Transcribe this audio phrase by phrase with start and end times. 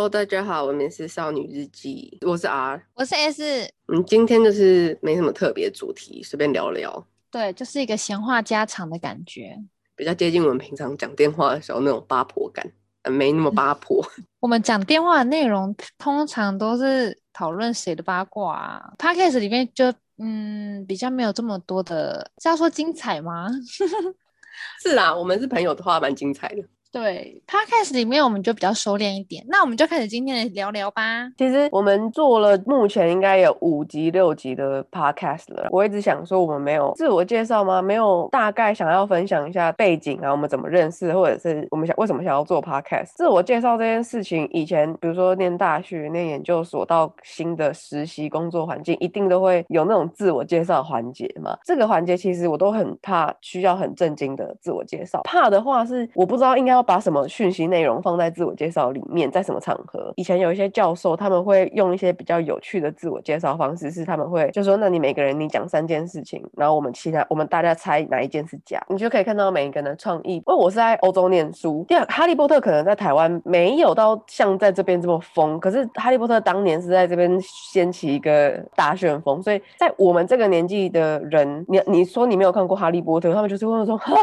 [0.00, 3.70] Hello，大家好，我们是少女日记，我是 R，我是 S。
[3.88, 7.06] 嗯，今天就是没什么特别主题，随便聊聊。
[7.30, 9.54] 对，就是一个闲话家常的感觉，
[9.94, 12.66] 比较接近我们平常讲电话的时候那种八婆感，
[13.10, 14.02] 没那么八婆。
[14.40, 23.50] 我们讲电话的内容通常都是讨论谁的八卦啊，Podcast 里面就嗯比较没有这么多的，是要说精彩吗？
[24.82, 26.62] 是啦，我们是朋友的话，蛮精彩的。
[26.92, 31.30] 对，Podcast 里面我们就比较收敛一点，那我们就开始今天的聊聊吧。
[31.38, 35.68] 其实我们做了目前应该有五集六集的 Podcast 了。
[35.70, 37.80] 我一直想说，我们没有自我介绍吗？
[37.80, 43.12] 没有大概想要分享一下背景啊，我们怎么认识，或者是我们想为什么想要做 Podcast？
[43.14, 51.56] 自我介绍这件事情，以前比如说念大学、念研究所到新的实习工作环境，一定都会有那种自我介绍环节嘛。
[51.64, 55.20] 这个环节其实我都很怕，需要很正经的自我介绍。
[55.22, 56.90] 怕的话是我不知道应该要。
[56.90, 60.12] 把什么讯息内容放在自我介绍里面，在什么场合？
[60.16, 70.36] 以前有一些教授，他们会用一些比较有趣的自我介绍方式，是他们会就说：“那你每个人你讲三件事情，然后我们其他我们大家猜哪一件是假。”你就可以看到每一个人的创意。
[70.36, 84.14] 因为我是在欧洲念书，第二，哈利波特可能在台湾没有到像在这边这么疯，可是哈利波特当年是在这边掀起一个大旋风，所以在我们这个年纪的人，你你说你没有看过哈利波特，他们就是会说：“哈，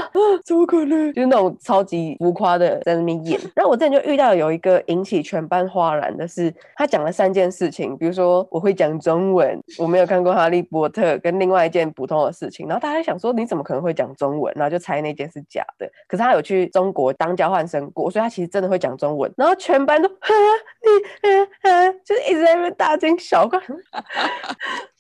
[0.44, 2.47] 怎么可能？”就是那种超级浮夸。
[2.56, 20.16] 的在那边演，然后我之前就遇到有一个引起全班哗然的是，他讲了三件事情，比如说我会讲中文，我没有看过哈利波特，跟另外一件普通的事情，然后大家想说你怎么可能会讲中文，然后就猜那件是假的，可是他有去中国当交换生过，所以他其实真的会讲中文，然后全班都哈
[20.84, 23.60] 你哈，就是一直在那边大惊小怪。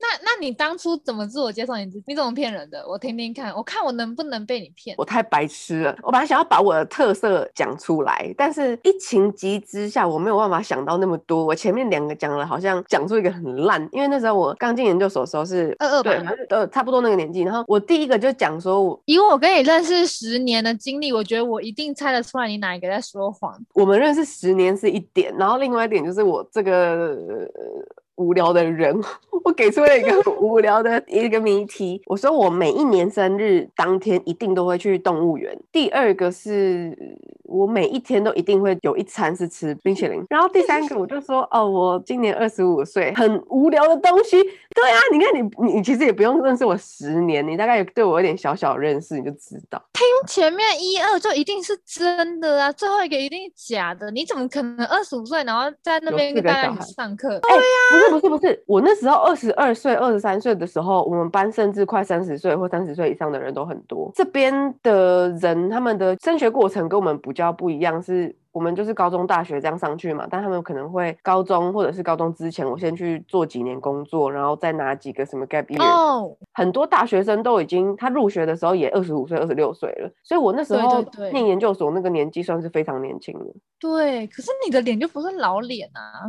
[0.00, 1.76] 那那你当初怎么自我介绍？
[1.76, 2.84] 你自你怎么骗人的？
[2.88, 4.96] 我听听看，我看我能不能被你骗。
[4.98, 11.44] 我太白痴了，我本来想要把我的特色讲出来，但是一情急之下，我没有办法想到那么多。
[11.44, 16.10] 我前面两个讲了，好像讲出一个很烂，因为那时候我刚进研究所的时候是二二吧，
[16.50, 17.42] 呃，差不多那个年纪。
[17.42, 23.56] 然后我第一个就讲说我，以我跟你认识十年的经历，我觉得我一定猜得出来你哪一个在说谎。
[23.74, 27.16] 我们认识十年是一点，然后另外一点就是我这个。
[28.18, 28.94] 无聊的人，
[29.44, 32.02] 我给出了一个 无聊的一个谜题。
[32.06, 35.58] 我说我每一年生日当天一定都会去动物园。
[35.72, 36.96] 第二个是
[37.44, 40.22] 我每一天都一定会有一餐是吃冰淇淋。
[40.28, 44.36] 然后第三个我就说 哦，我今年二十五岁，很无聊的东西。
[44.74, 49.82] 对啊，你看你你其实也不用认识我十年，你大概对我有点小小认识，你就知道。
[49.92, 54.10] 听前面一二就一定是真的啊，最后一个一定是假的。
[54.10, 57.38] 你怎么可能二十五岁然后在那边跟大家上课？
[57.40, 58.07] 对呀。
[58.10, 64.10] 不是不是，我那时候二十二岁、二十三岁的时候，我们班甚至快三十岁或三十岁以上的人都很多。
[64.14, 75.82] 这边的人他们的升学过程跟我们比较不一样，是我们就是高中、大学这样上去嘛，但他们可能会高中或者是高中之前，我先去做几年工作，然后再拿几个什么 gap year。
[75.82, 83.46] 哦，很多大学生都已经他入学的时候也二十五岁、二十六岁了，所以我那时候念研究所那个年纪算是非常年轻的。
[83.78, 86.26] 对，可是你的脸就不是老脸啊。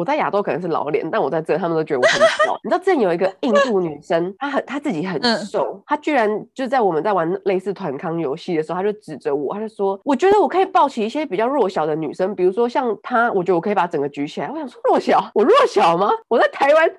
[0.00, 2.18] 我在亚洲可能是老脸，但我在这，他们都觉得我很
[2.48, 2.58] 老。
[2.64, 15.22] 你知道，之前有一个 印度女生，她很，她自己很瘦，嗯、她居然就在我们在玩类似团康游戏的时候，她就指着我，她就说：“我觉得我可以抱起一些比较弱小的女生，比如说像她，我觉得我可以把整个举起来。”我想说，弱小？
[15.34, 16.10] 我弱小吗？
[16.28, 16.90] 我在台湾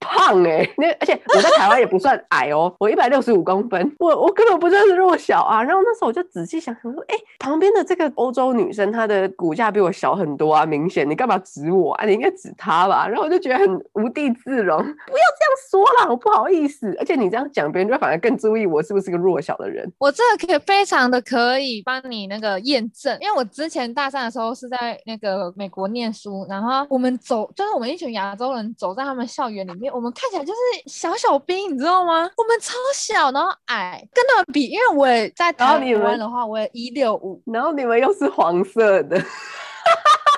[0.00, 5.62] 胖哎、欸，那而且我在台湾也不算矮哦，我一百六十五公分，我我根本不算是弱小啊。
[5.62, 12.04] 然后那时候我就仔细想想说，哎、欸，旁边的这个欧洲女生，她的骨架比我小很多啊，明显，你干嘛指我啊？
[12.04, 14.78] 你应该指他吧，然后我就觉得很无地自容。
[14.78, 14.94] 不要
[15.38, 16.94] 这样说啦，我不好意思。
[16.98, 19.90] 而且你这样讲，别人就反而更注意我是不是个弱小的人。
[19.98, 32.30] 我这个可以非常的可以帮你那个验证，因为我之前大三的时候是在那个美国念书，然后我们走，就是我们一群亚洲人走在他们校园里面，我们看起来就是小小兵，你知道吗？
[32.36, 39.20] 我们超小，然后矮，跟他们比，因为我也在台湾的话，我也一六五，然后你们又是黄色的。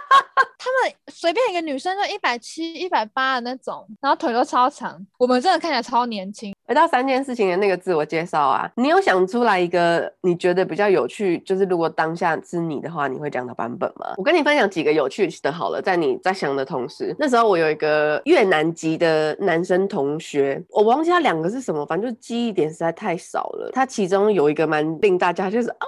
[0.59, 6.55] 他们随便一个女生就一百七、一百八的那种，然后腿都超长，我们真的看起来超年轻。
[6.67, 14.15] 回到三件事情的那个自我介绍啊，你有想出来一个你觉得比较有趣，就是如果当下是你的话，你会讲的版本吗？
[14.17, 23.71] 我跟你分享几个有趣的好了，在你在想的同时，那时候我有一个越南籍的男生同学，我忘记他两个是什么，反正就记忆点实在太少了。
[23.73, 25.87] 他其中有一个蛮令大家就是哦。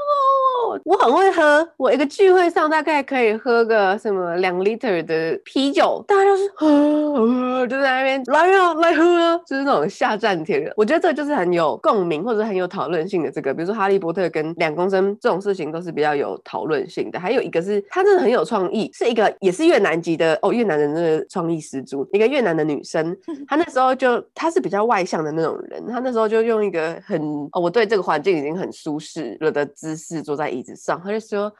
[0.79, 10.73] 后我很会喝，我一个聚会上大概可以喝个什么两 liter 的啤酒，大家就是喝，就在那边来啊来喝啊，就是那种下战帖的。
[10.77, 17.19] 我觉得这就是很有共鸣或者很有讨论性的这个，比如说哈利波特跟两公升这种事情都是比较有讨论性的。
[17.19, 23.17] 还有一个是他真的很有创意，是一个也是越南籍的哦，越南人的创意十足，一个越南的女生，
[23.49, 27.21] 她那时候就她是比较外向的那种人，她那时候就用一个很
[27.53, 31.55] 哦，我对这个环境已经很舒适了的姿势坐在椅子上，他就说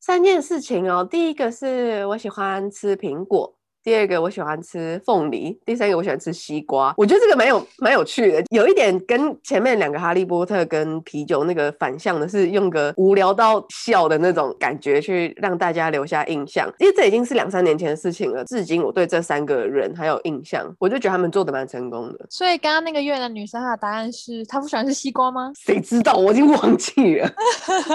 [0.00, 3.56] 三件事情哦，第一个是我喜欢吃苹果。
[3.84, 6.94] 第二个我喜欢吃凤梨，第三个我喜欢吃西瓜。
[6.96, 16.72] 我觉得这个蛮有蛮有趣的，有一点跟前面两个哈利波特跟啤酒那个反向的是用个无聊到笑的那种感觉去让大家留下印象。
[16.78, 22.26] 因为这已经是两三年前的事情了，至今我对这三个人还有印象，我就觉得他们做的蛮成功的。
[22.30, 25.50] 所以刚刚那个越南女生她的答案是她不喜欢吃西瓜吗？
[25.58, 27.28] 谁知道，我已经忘记了，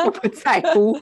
[0.05, 0.99] 我不在乎。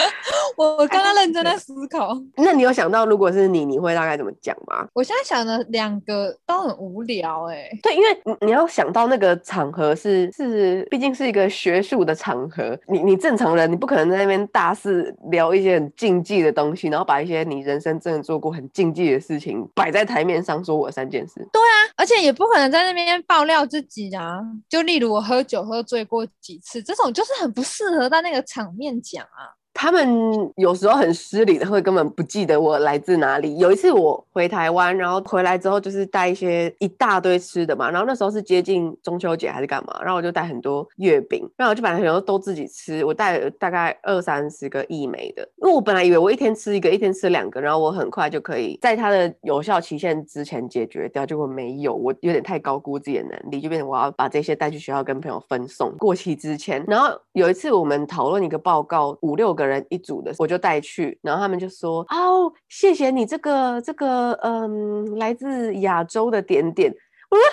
[0.58, 2.14] 我我刚刚认真在思考。
[2.36, 4.25] 那你有想到如果是你，你会大概怎么？
[4.40, 4.86] 讲吗？
[4.94, 7.78] 我现在想的两个都很无聊哎、欸。
[7.82, 12.78] 对，因为你你要想到那个场合是是，毕竟是一个学术的场合。
[12.88, 21.34] 你你正常人，你不可能在那边大肆聊一些很禁忌的东西，然后把一些你人生真的做过很禁忌的事情摆在台面上说我三件事。
[21.52, 24.40] 对啊，而且也不可能在那边爆料自己啊。
[24.68, 29.55] 就例如我喝酒喝醉过几次，这种就是很不适合在那个场面讲啊。
[29.78, 30.08] 他们
[30.56, 33.58] 有时候很失礼的，会根本不记得我来自哪里。
[33.58, 43.04] 有一次我回台湾，然后回来之后就是带一些一大堆吃的嘛，然后那时候是接近中秋节还是干嘛，然后我就带很多月饼，然后我就把很多都自己吃。
[43.04, 51.26] 我带了大概二三十个义美的，因为我本来以为我一天吃一个，一天吃两个，然后我很快就可以在它的有效期限之前解决掉。
[51.26, 56.82] 结果没有，我有点太高估自己的能力，就变成我要把这些带去学校跟朋友分送过期之前。
[56.88, 66.94] 然后有一次我们讨论一个报告，五六个人一组的，我就带去，然后他们就说：“哦，谢谢你这个这个嗯，来自亚洲的点点。”
[67.28, 67.44] 我说：“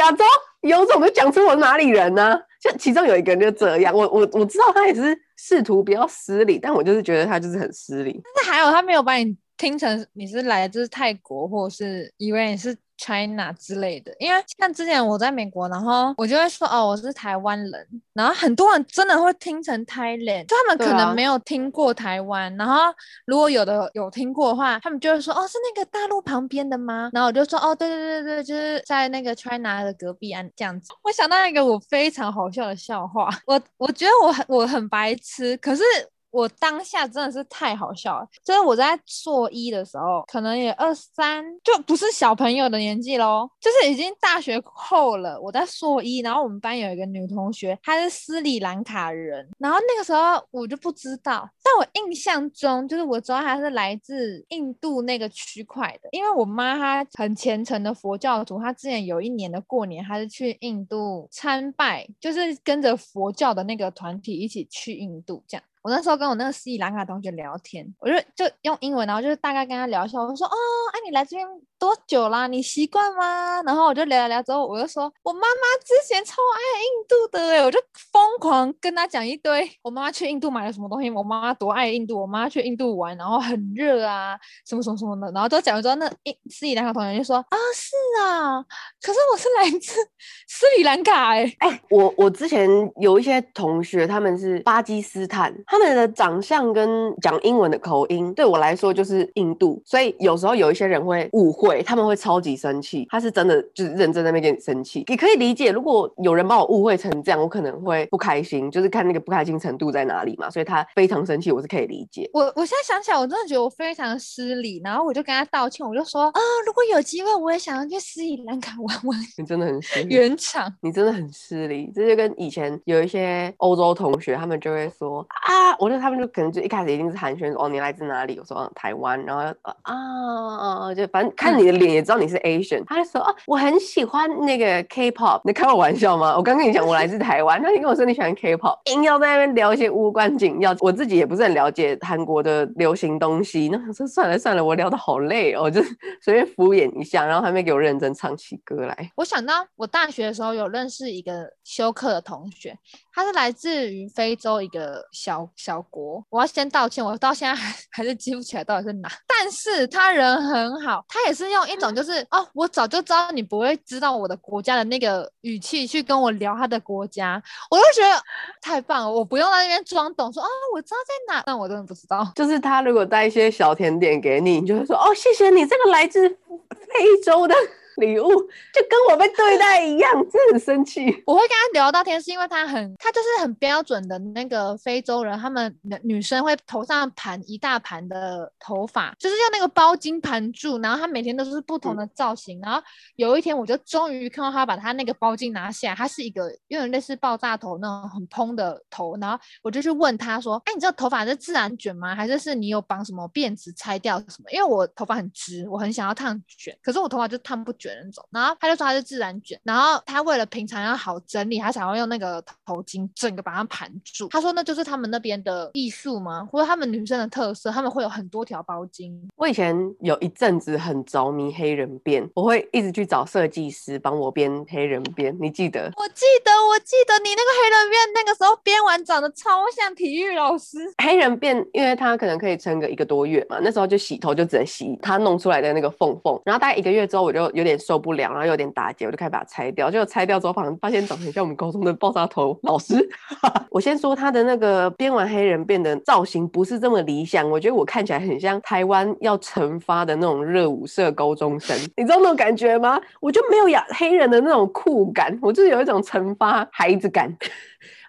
[0.00, 0.24] 亚洲
[0.62, 8.20] 有种就讲出我哪里人呢、啊？”就其中有一个人就这样，我我我知道他也是试图比较失礼，但我就是觉得他就是很失礼。
[8.34, 12.76] 但是还有他没有把你听成你是来自泰国，或是以为你是。
[13.00, 22.94] China 之类的，因为像之前我在美国，然后我就会说哦，我是台湾人，然后很多人真的会听成 Thailand，就他们可能没有听过台湾，啊、然后
[23.24, 27.08] 如果有的有听过的话，他们就会说哦，是那个大陆旁边的吗？
[27.14, 30.92] 然后我就说哦，对对对对，就是在那个 China 的隔壁啊，这样子。
[31.02, 35.82] 我想到一个我非常好笑的笑话，我我觉得我很我很白痴，可是。
[36.30, 45.40] 我当下真的是太好笑了，就是我在硕一的时候，可能也二三，就不是小朋友的年纪喽，就是已经大学后了。
[45.40, 65.64] 我在硕一，然后我们班有一个女同学，她是斯里兰卡人，然后那个时候我就不知道，但我印象中就是我知道她是来自印度那个区块的，因为我妈她很虔诚的佛教徒，她之前有一年的过年，她是去印度参拜，就是跟着佛教的那个团体一起去印度这样。
[65.82, 70.54] 我那时候跟我那个斯里兰卡同学聊天，我就就用英文，然后就是大概跟他聊一下，我说，哦，
[70.92, 71.46] 哎、你来这边
[71.78, 72.46] 多久啦？
[72.46, 73.62] 你习惯吗？
[73.62, 75.46] 然后我就聊聊聊之后，我就说我妈妈
[75.82, 77.78] 之前超爱印度的，哎，我就
[78.12, 86.06] 疯狂跟他讲一堆，我妈妈去印度买了什么东西，我妈妈多爱印度，我妈妈去印度玩，然后很热啊，什么什么什么的，然后都讲完之后，那
[86.50, 88.62] 斯里兰卡同学就说，啊，是啊，
[89.00, 89.94] 可是我是来自
[90.46, 92.68] 斯里兰卡，哎，哎，我我之前
[93.00, 95.54] 有一些同学，他们是巴基斯坦。
[95.70, 103.06] 他们的长相跟讲英文的口音对我来说就是印度，所以有时候有一些人会误会，他们会超级生气。
[103.08, 105.70] 他是真的就是认真在那边跟你生气，也可以理解。
[105.70, 110.50] 如果有人把我误会成这样，我可能会不开心，就是看那个不开心程度在哪里嘛。
[110.50, 112.28] 所以他非常生气，我是可以理解。
[112.32, 119.16] 我我现在想起来，我真的觉得我非常失礼，然后我就跟他道歉，我就说啊、哦，如果有机会，我也想要去斯里兰卡玩玩。
[119.38, 121.92] 你真的很失礼，原厂，你真的很失礼。
[121.94, 125.59] 这就跟以前有一些欧洲同学，他们就会说啊。
[125.60, 128.38] 啊，我觉得他们就可能就一开始一定是寒暄哦，你来自哪里？
[128.38, 132.82] 我说、哦、台湾，然后啊啊，就反正看你的脸也知道你是 Asian。
[132.86, 136.34] 他就说哦，我很喜欢那个 K-pop，你开我玩笑吗？
[136.36, 140.74] 我刚跟你讲我来自台湾，那你跟我说你喜欢 K-pop，硬要在那边聊一些无关紧要。
[140.80, 145.82] 我自己也不是很了解韩国的流行东西，那我说算了算了，我聊的好累哦，就
[146.22, 149.12] 随便敷衍一下，然后还没给我认真唱起歌来。
[149.16, 152.74] 我想到我大学的时候有认识一个休课的同学。
[153.12, 159.08] 他是来自于非洲一个小小国，我要先道歉，我到现在还 还是记不起来到底是哪。
[159.26, 168.22] 但是他人很好，他也是用一种就是哦，我早就知道你不会知道我的国家的那个语气去跟我聊他的国家，我就觉得
[168.60, 172.30] 太棒了，我不用在那边装懂说啊、我知道在哪，但我真的不知道。
[172.34, 177.54] 就是他如果带一些小甜点给你，你就会说哦，谢谢你，这个来自非洲的。
[178.00, 181.04] 礼物就跟我被对待一样， 真的很生气。
[181.26, 192.58] 我会跟他聊到天，是因为他很，他就是很标准的那个非洲人，他们女生会头上盘一大盘的头发，就是用那个包巾盘住，然后他每天都是不同的造型。
[192.58, 192.82] 嗯、然后
[193.16, 199.16] 有一天，我就终于看到他把他那个包巾拿下，他是一个有点类似爆炸头那种很蓬的头。
[199.20, 202.14] 然后我就去问他说：“哎，你这个头发是自然卷吗？
[202.14, 204.50] 还是是你有绑什么辫子拆掉什么？
[204.50, 207.89] 因为我头发很直，我很想要烫卷，可是我头发就烫不卷。”
[208.30, 214.28] 然后他就说他是自然卷，然后他为了平常要好整理，他才会用那个头巾整个把它盘住。
[214.28, 216.46] 他说那就是他们那边的艺术吗？
[216.50, 217.70] 或者他们女生的特色？
[217.70, 219.12] 他们会有很多条包巾。
[219.36, 225.36] 我以前有一阵子很着迷黑人辫，我会一直去找设计师帮我编黑人辫。
[225.40, 225.90] 你记得？
[225.96, 230.78] 我记得，我记得你那个黑人辫那个时候编完长得超像体育老师。
[231.02, 238.30] 黑人辫，因为他可能可以撑个一个多月嘛，那时候就洗头就只能洗他弄出来的那个缝缝，然后大概一个月之后我就有点受不了。
[238.30, 239.90] 然后有点打结，我就开始把它拆掉。
[239.90, 243.08] 结果拆掉之后，发现发现长得很像我们高中的爆炸头老师。
[243.70, 253.00] 我先说他的那个编完黑人变的造型不是这么理想，我觉得我看起来很像台湾要惩罚的那种热舞社高中生， 你知道那种感觉吗？
[253.20, 257.34] 我就没有亚黑人的那种酷感，我就有一种惩罚孩子感。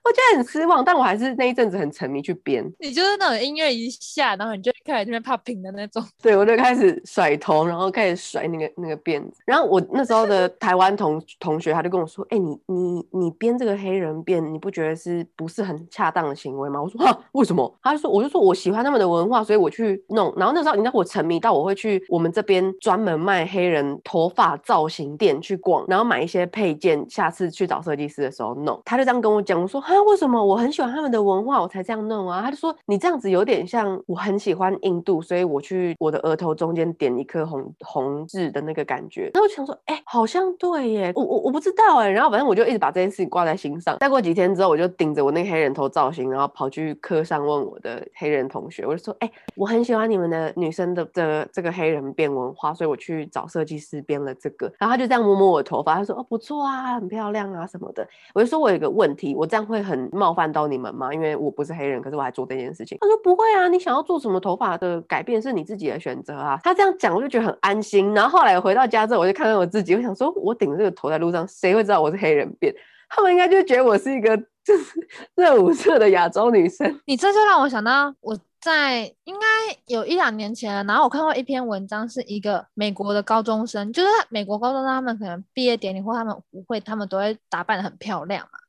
[0.04, 2.66] 我觉得很失望，但我还是那一阵子很沉迷去编。
[2.80, 6.04] 你就是那种音乐一下，然后你就开始这边 popping 的那种。
[6.22, 9.38] 对，我就开始甩头，然后开始甩那个那个辫子。
[9.46, 28.82] 然后我那时候的 台湾同同学他就跟我说：“哎、欸，你你你编这个黑人辫，你不觉得是不是很恰当的行为吗？”我说：“哈，为什么？”他就说：“我就说我喜欢他们的文化，所以我去弄。”然后那时候你知道我沉迷到我会去我们这边专门卖黑人头发造型店去逛，然后买一些配件，下次去找设计师的时候弄。
[28.84, 29.80] 他就这样跟我讲，我说。
[29.96, 32.42] 啊为什么我很喜欢他们的文化，我才这样弄啊？
[32.42, 39.32] 他就说你这样子有点像我很喜欢印度，所以我去我的额头中间点一颗红红痣的那个感觉。
[39.34, 42.10] 然后我想说，哎、好像对耶，我我我不知道哎。
[42.10, 43.98] 然后反正我就一直把这件事情挂在心上。
[44.00, 54.72] 再过几天之后，我就顶着我那个黑人头造型，然后跑去课上问我的黑人同学，我就说，哎、我很喜欢你们的女生的这这个黑人辫文化，所以我去找设计师编了这个。
[54.80, 58.08] 然后他就这样摸摸我的头发，他说，哦，不错啊，很漂亮啊什么的。
[58.34, 59.81] 我就说我有个问题，我这样会。
[59.82, 61.14] 很冒犯到你们吗？
[61.14, 62.98] 因为我不是黑人，可是我还做这件事情。
[63.02, 66.60] 他说不会啊，你想要做什么头发的改变是你自己的选择啊。
[66.64, 68.14] 他这样讲，我就觉得很安心。
[68.14, 72.74] 然后后来回到家之后，我就看到我自己，我想说，我顶着这个头在路上，谁会知道我是黑人变？
[73.10, 77.02] 他们应该就觉得我是一个就是热舞社的亚洲女生。
[77.06, 79.46] 你这就让我想到我在应该
[79.88, 88.60] 有一两年前，然后我看过一篇文章，是一个美国的高中生，就是美国高中生，他们可能毕业典礼或他们舞会，他们都会打扮得很漂亮嘛。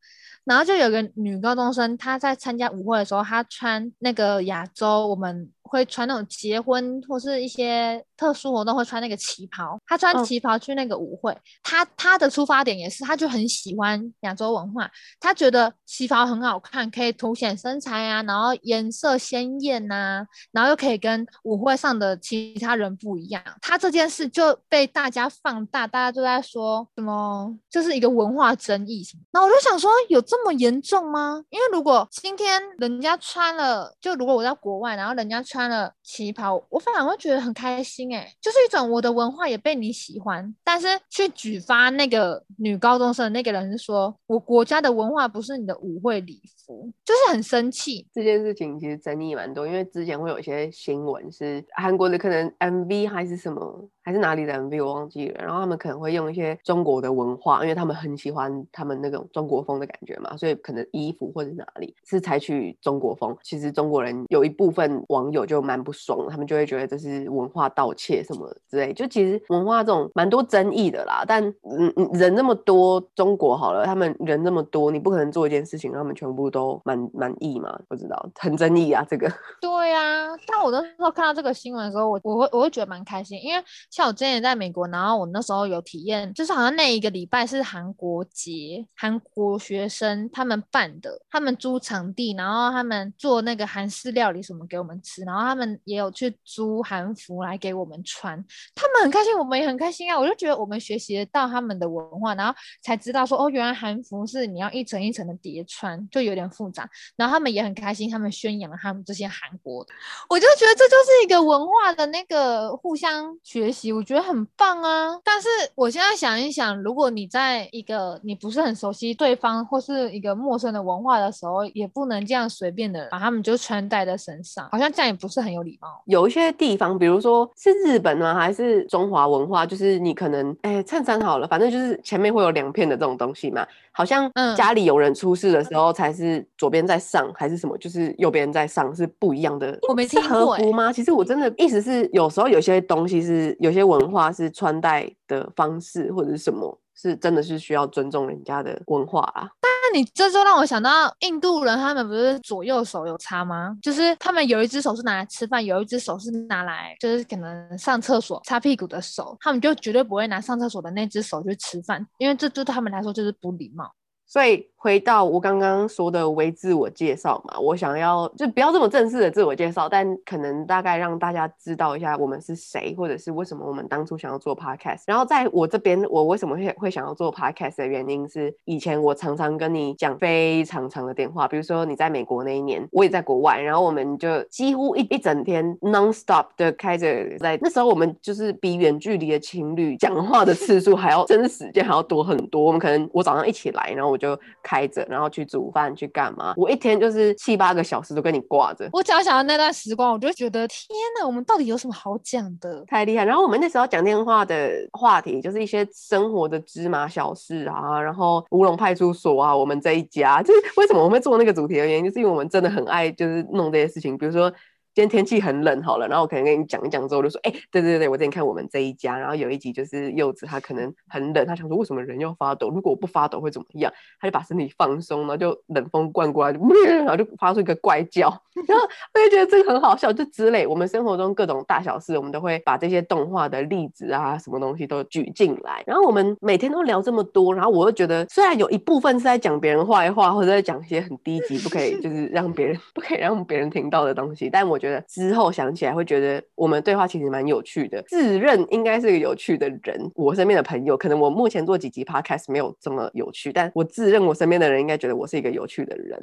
[0.44, 5.50] 然后就有个女高中生，她在参加舞会的时候，她穿那个亚洲我们。
[5.72, 29.05] 会穿那种结婚或是一些特殊活动会穿那个旗袍，他穿旗袍去那个舞会，他他的出发点也是，他就很喜欢亚洲文化，他觉得旗袍很好看，可以凸显身材啊，然后颜色鲜艳呐，然后又可以跟舞会上的其他人不一样，他这件事就被大家放大，大家都在说什么，这是一个文化争议。
[29.33, 31.43] 那我就想说，有这么严重吗？
[31.50, 35.43] 因为如果今天人家穿了，就如果我在国外，然后人家。
[35.43, 40.54] 穿了旗袍，我反而会觉得很开心就是一种我的文化也被你喜欢。
[40.64, 48.07] 但是去举发那个女高中生的那个人是说，我国家的文化不是你的舞会礼服，就是很生气。
[48.12, 53.88] 这件事情其实争议蛮多，因为之前会有一些新闻是韩国的可能 MV 还是什么。
[54.02, 63.37] 还是哪里的 MV 我忘记了，然后他们可能会用一些中国的文化，因为他们很喜欢他们那种中国风的感觉嘛，所以可能衣服或者哪里是采取中国风。
[63.42, 68.92] 其实中国人有一部分网友就蛮不爽，他们就会觉得这是文化盗窃什么之类。
[68.92, 77.78] 就其实文化这种蛮多争议的啦，但嗯嗯人那么多，中国好了，他们人那么多，你不可能做一件事情让他们全部都满满意嘛？
[77.88, 79.32] 不知道，很争议啊这个。
[79.61, 83.62] 对啊，但我那时候看到这个新闻的时候，我我会我会觉得蛮开心，因为。
[83.92, 98.42] 像我之前也在美国，然后我那时候有体验，就是好像那一个礼拜是韩国节，韩国学生他们办的，他们租场地，然后他们做那个韩式料理什么给我们吃，然后他们也有去租韩服来给我们穿，
[98.75, 100.18] 他们很开心，我们也很开心啊！
[100.18, 109.92] 我就觉得我们学习到他们的文化，然后才知道说哦，原来韩服是你要一层一层的叠穿，就有点复杂，然后他们也很开心，他们宣扬他们这些韩国的，
[110.30, 113.81] 我就觉得这就是一个文化的那个互相学习。
[113.90, 115.18] 我觉得很棒啊。
[115.24, 126.02] 但是我现在想一想，如果你在一个你不是很熟悉对方或是一个陌生的文化的时候，也不能这样随便的把他们就穿戴在身上，好像这样也不是很有礼貌。
[126.04, 128.34] 有一些地方，比如说是日本吗？
[128.34, 129.64] 还是中华文化？
[129.64, 133.66] 就是你可能哎，衬衫好了，反正就是前面会有两片的这种东西嘛。
[133.92, 137.76] 好像家里有人出事的时候，才是左边在上，还是什么？
[137.78, 139.78] 就是右边在上，是不一样的。
[139.88, 140.92] 我没听过、欸、和服吗？
[140.92, 149.49] 其实我真的意思是，有时候有些东西是有些文化是穿戴的方式，或者是什么，是真的是需要尊重人家的文化啊。
[149.62, 153.76] 那你这就让我想到印度人，他们不是左右手有差吗？
[153.82, 163.92] 就是他们有一只手是拿来吃饭，有一只手是拿来就是可能上厕所擦屁股的手，他们就绝对不会拿上厕所的那只手去吃饭，因为这对他们来说就是不礼貌。
[164.25, 175.04] 所以回到我刚刚说的微自我介绍嘛，我想要就不要这么正式的自我介绍，但可能大概让大家知道一下我们是谁，或者是为什么我们当初想要做 podcast。
[175.06, 192.60] 然后在我这边，我为什么会会想要做 podcast 的原因是，以前我常常跟你讲非常长的电话，比如说你在美国那一年，我也在国外，然后我们就几乎一一整天 non-stop 的开着，在那时候我们就是比远距离的情侣讲话的次数还要真的时间还要多很多。
[192.64, 194.18] 我们可能我早上一起来，然后我。
[194.22, 194.38] 就
[194.73, 196.55] 开着，然后去煮饭去干嘛？
[196.57, 198.88] 我一天就是七八个小时都跟你挂着。
[198.91, 200.88] 我只要想到那段时光，我就觉得天
[201.21, 202.83] 哪，我们到底有什么好讲的？
[202.87, 203.23] 太厉害！
[203.23, 214.50] 然后我们那时候讲电话的话题就是一些生活的芝麻小事啊，然后乌龙派出所啊，我们这一家就是为什么我们会做那个主题的原因，就是因为我们真的很爱就是弄这些事情，比如说。
[214.94, 222.68] 今天天气很冷，好了，然后我可能跟你讲一讲之后，就说，哎、欸，对对对，我之前看我们这一家，然后有一集就是柚子，他可能很冷，他想说为什么人要发抖？
[222.68, 223.90] 如果我不发抖会怎么样？
[224.20, 228.28] 他就把身体放松，然后就冷风灌过来，就， 然后就发出一个怪叫，
[228.68, 230.66] 然后我就觉得这个很好笑，就之类。
[230.66, 235.82] 我们生活中各种大小事，我们都会把这些动画的例子啊，什么东西都举进来。
[235.87, 250.10] 然后我们每天都聊这么多，然后我就觉得，虽然有一部分是在讲别人坏话，或者在讲一些很低级、不可以就是让别人 不可以让别人听到的东西，但我觉得之后想起来会觉得我们对话其实蛮有趣的，自认应该是个有趣的人。
[250.16, 256.18] 我身边的朋友，可能我目前做几集 podcast 没有这么有趣，但我自认我身边的人应该觉得我是一个有趣的人，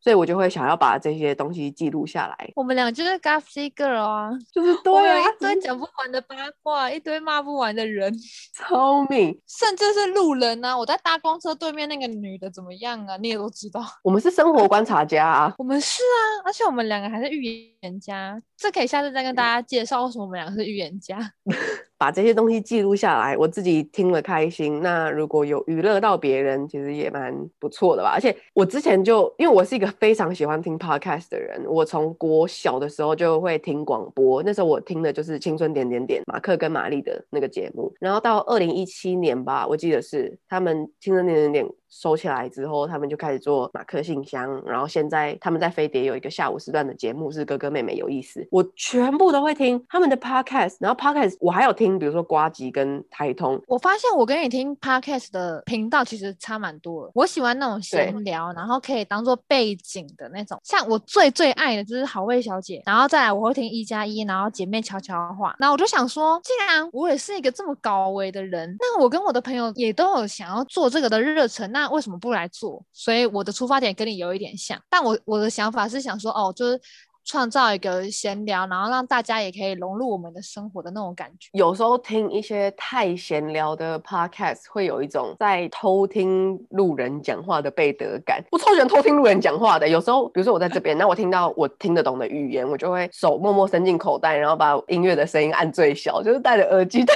[0.00, 2.50] 所以我就会想要把这些东西记录下来。
[2.56, 8.10] 我们俩就是 gossip girl 啊， 就是对啊，一堆讲不完的八卦，一堆骂不完的人，
[8.54, 10.78] 聪明，甚至是路人啊。
[10.78, 13.18] 我在搭公车对面那个女的怎么样啊？
[13.18, 13.84] 你也都知道。
[14.02, 17.42] 我们是生活观察家啊，我们是啊，而且我们两个还是预
[17.82, 18.40] 言家。
[18.56, 21.18] 这可以下次再跟大家介绍为什么我们两个是预言家。
[21.98, 24.80] 把这些东西记录下来，我自己听了开心。
[24.80, 28.12] 那如果有娱乐到别人，其实也蛮不错的吧。
[28.14, 34.40] 而且我之前就因为我是一个非常喜欢听 podcast 的人，我从国小的时候就会听广播。
[34.44, 37.92] 那时候我听的就是《青春点点点》马克跟玛丽的那个节目。
[37.98, 44.62] 然后到二零一七年吧，我记得是他们《青春点点点》收起来之后，他们就开始做马克信箱。
[44.64, 50.76] 然后现在他们在飞碟有一个下午时段的节目，是哥哥妹妹有意思，我全部都会听他们的 podcast。
[50.80, 51.98] 然后 podcast 我还有听。
[51.98, 57.12] 比如说瓜吉跟台通，我发现我跟你听 podcast 的频道其实差蛮多的。
[57.14, 60.60] 我喜欢那种闲聊，然后可以当做背景的那种。
[60.62, 65.56] 像我最最爱的就是好味小姐，然后再来我会听一加一，然后姐妹悄悄话。
[65.58, 72.84] 然后我就想说，既然我也是一个这么高危的人，那我跟我的朋友也都有想要做这个的热忱，那那为什么不来做？
[72.92, 76.80] 所以我的出发点跟你有一点像，但我我的想法是想说，哦，就是。
[77.24, 81.50] 创造一个闲聊，然后让大家也可以融入我们的生活的那种感觉。
[81.52, 88.42] 有时候听一些太闲聊的 podcast，会有一种在偷听路人讲话的背德感。
[88.50, 89.86] 我超喜欢偷听路人讲话的。
[89.86, 97.12] 有时候，比如说我在这边，那我听到我听得懂的语言，我就会手默默伸进口袋，然后把音乐的声音按最小，就是戴着耳机的。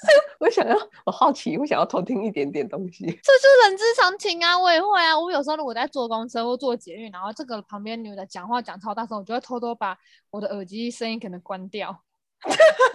[0.40, 4.58] 我想要，我好奇，我想要偷听一点点东西， 这就是人之常情啊！
[4.58, 9.98] 我也会啊，我有时候如果在坐公车或坐捷运，然后这个旁边女的讲话讲超大声，我就会偷偷把
[10.30, 12.02] 我的耳机声音可能关掉。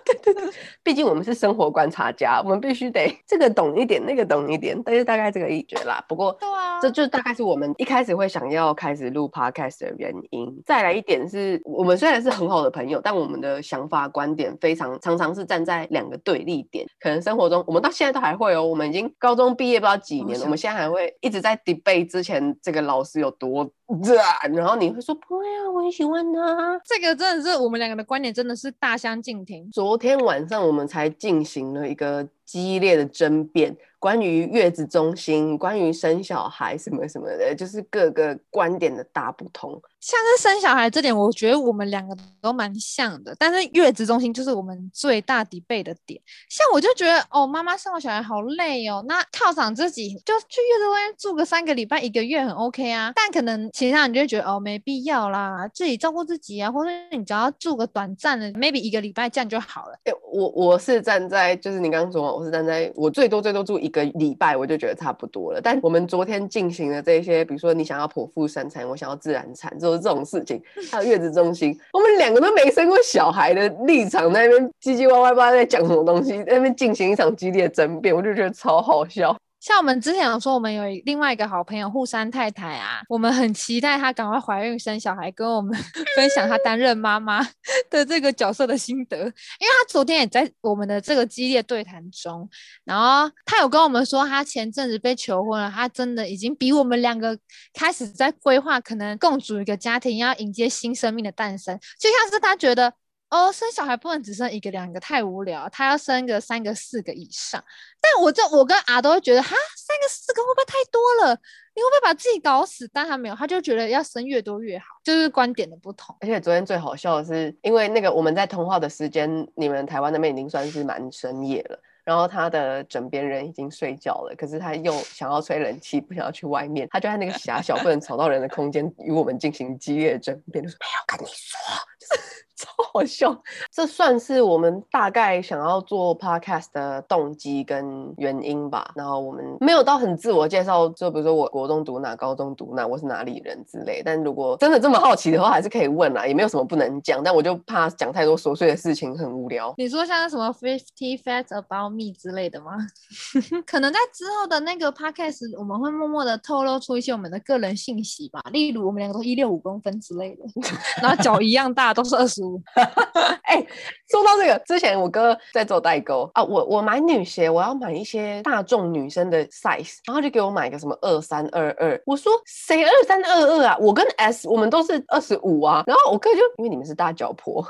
[0.03, 6.03] 对对对，毕竟我们是生活观察家，我们必须得这个懂一点，那个懂一点，但是大概这个意觉啦。
[6.07, 10.61] 不过，对啊，这就大概是我们一开始会想要开始录 podcast 的原因。
[10.65, 16.85] 再来一点是，我们虽然是很好的朋友，但我们的想法观点非常常常是站在两个对立点。
[16.99, 18.65] 可能生活中，我们到现在都还会哦。
[18.65, 23.69] 我们已经高中毕业不知道几年了，我们现在还会一直在 debate 之前这个老师有多。
[24.53, 26.81] 然后你会说不会啊，我很喜欢他。
[26.83, 29.69] 这个真的是我们两个的观点真的是大相径庭。
[29.71, 33.75] 昨天晚上我们才进行了一个激烈的争辩。
[33.97, 39.81] 关于月子中心，关于生小孩什么什么的，就是各个观点的大不同。
[39.99, 43.35] 像是生小孩这点，我觉得我们两个都蛮像的。
[43.39, 46.21] 但是月子中心就是我们最大 debate 的点。
[46.47, 49.03] 像我就觉得，哦，妈妈生完小孩好累哦。
[49.07, 53.11] 那犒赏自己，就去月子中心住个三个礼拜、一个月很 OK 啊。
[53.15, 59.97] 但可能其他人就会觉得，哦，没必要啦，自己照顾自己啊，或者你只要住个短暂的，maybe 一个礼拜这样就好了。
[60.03, 65.61] 欸、我我是站在，就是你刚刚说嘛，我是站在我最多最多住一个礼拜，我就觉得差不多了。
[65.61, 70.61] 但我们昨天进行的这些，比如说你想要剖腹生产，我想要自然产，就是这种事情。
[70.91, 79.35] 还有月子中心，我们两个都没生过小孩的立场，在那边唧唧歪歪，不知道在讲什么东西，在那边进行一场激烈的争辩，我就觉得超好笑。
[79.65, 85.75] 像我们之前有说，我们有另外一个好朋友户山太太啊，我们很期待她赶快怀孕生小孩，跟我们
[86.15, 87.41] 分享她担任妈妈
[87.89, 89.17] 的这个角色的心得。
[89.17, 92.47] 因为她昨天也在我们的这个激烈对谈中，
[92.83, 97.35] 然后她有跟我们说，她前阵子被求婚了，她真的已经比我们两个
[97.73, 102.93] 开始在规划，可能共组一个家庭，要迎接新生命的诞生，就像是她觉得。
[103.35, 105.67] 哦，生小孩不能只生一个两个，太无聊。
[105.67, 107.61] 他要生个三个四个以上。
[107.99, 111.37] 但我这我跟阿都会觉得，哈，三个四个会不会太多了？
[111.75, 112.89] 你会不会把自己搞死？
[112.93, 116.15] 但他没有，他就觉得要生越多越好，就是观点的不同。
[116.21, 121.77] 而且昨天最好笑的是，因为那个我们在通话的时间，你们台湾那边已经算是蛮深夜了。
[122.05, 131.57] 然后他的枕边人已经睡觉了，可是他又想要吹冷气，不想要去外面，他就在那个狭小不能吵到人的空间与我们进行激烈争辩，就说没有跟你说，
[131.99, 132.45] 就是。
[132.57, 133.37] 超好笑，
[133.69, 138.93] 这算是我们大概想要做 podcast 的动机跟原因吧。
[138.95, 144.01] 然后我们没有到很自我介绍，就比如说我国中读哪，高中读哪，我是哪里人之类。
[144.05, 147.21] 但如果真的这么好奇的话，还是可以问啦，也没有什么不能讲。
[147.21, 149.73] 但我就怕讲太多琐碎的事情很无聊。
[149.77, 152.73] 你说像什么 fifty facts about me 之类的吗？
[153.65, 160.43] 可能在之后的那个 podcast，我们会默默的透露出一些我们的个人信息吧，例如我们两个都一六五公分之类的，
[161.01, 162.41] 然后脚一样大，都是二十。
[163.43, 163.67] 哎、欸，
[164.09, 173.77] 说到这个，之前我哥在做代购啊，我我买女鞋，我要买一些大众女生的 size，然后就给我买个什么二三二二，我说谁二三二二啊？
[173.79, 177.65] 我跟 S 我们都是二十五啊，然后我哥就因为你们是大脚婆。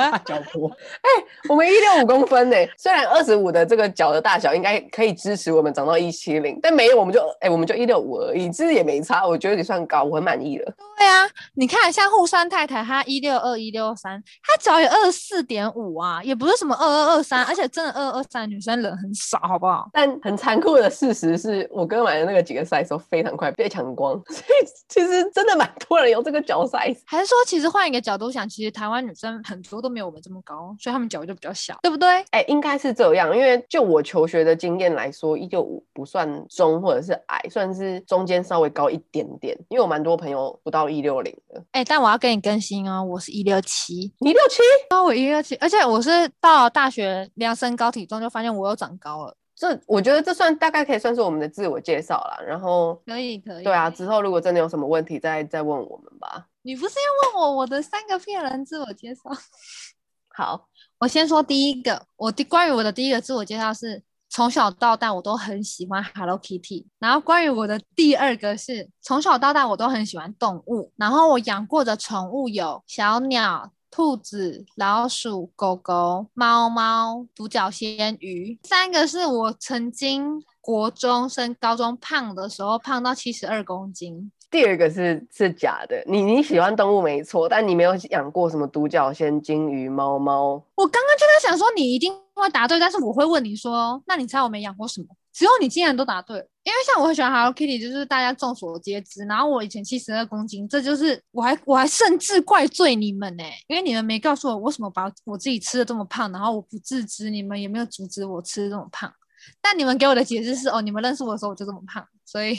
[0.00, 10.72] 大脚婆，哎、欸，我们一六五公分呢，虽然二十五的这个脚的大小应该可以支持我们长到一七零，但没有，我们就哎、欸，我们就一六五而已，其实也没差，我觉得也算高，我很满意了。
[10.96, 19.88] 对啊，你看像户山太太，她一六二一六三，她脚也二十四点五啊，也不是什么二二二三， 而且真的二二二三女生人很少，好不好？
[19.92, 26.98] 但很残酷的事实是我哥买的那个几个 size 都非常快被抢光，所以其实真的蛮多人有这个脚 size。
[27.04, 32.08] 还是说，其实换一个角度想，其实台湾女生很多都没有我们这么高，所以他们脚就比较小，对不对？
[32.08, 39.56] 哎、欸，应该是这样，因为就我求学的经验来说，一九五不算中或者是矮，算是中间稍微高一点点。
[39.68, 41.58] 因为我蛮多朋友不到一六零的。
[41.72, 49.34] 哎、欸，但我要跟你更新哦，我是一六七，一六七，高我一六七，而且我是到大学量身高体重就发现我又长高了。
[49.54, 52.38] 这我觉得这算大概可以算是我们的自我介绍啦。
[52.46, 56.46] 然后可以可以，对啊，之后如果真的有什么问题再再问我们吧。
[56.66, 59.30] 你不是要问我我的三个骗人自我介绍？
[60.34, 60.66] 好，
[60.98, 66.84] 我先说第一个，我的关于我的第一个自我介绍是从小到大我都很喜欢 Hello Kitty。
[66.98, 78.58] 然后关于我的第二个是从小到大我都很喜欢动物，然后我养过的宠物有小鸟、兔子、老鼠、狗狗、猫猫、独角仙、鱼。
[78.64, 84.32] 三个是我曾经国中升高中胖的时候胖到七十二公斤。
[84.50, 90.62] 第二个是是假的，你你喜欢动物没错，但你没有养过什么独角仙、金鱼、猫猫。
[90.76, 95.06] 我刚刚就在想说你一定会答对，但是我会问你说，那你猜我没养过什么？
[95.32, 99.22] 只有你竟然都答对，因为像我很喜欢 Hello Kitty，就是大家众所皆知。
[99.26, 109.12] 然后我以前七十二公斤，这就是我还我还甚至怪罪你们呢、因为你们没告诉我为什么把我自己吃的这么胖，然后我不自知，你们也没有阻止我吃的这么胖。
[109.60, 112.54] 但你们给我的解释是，哦，你们认识我的时候我就这么胖，所以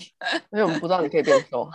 [0.51, 1.69] 因为我们不知道你可以变瘦。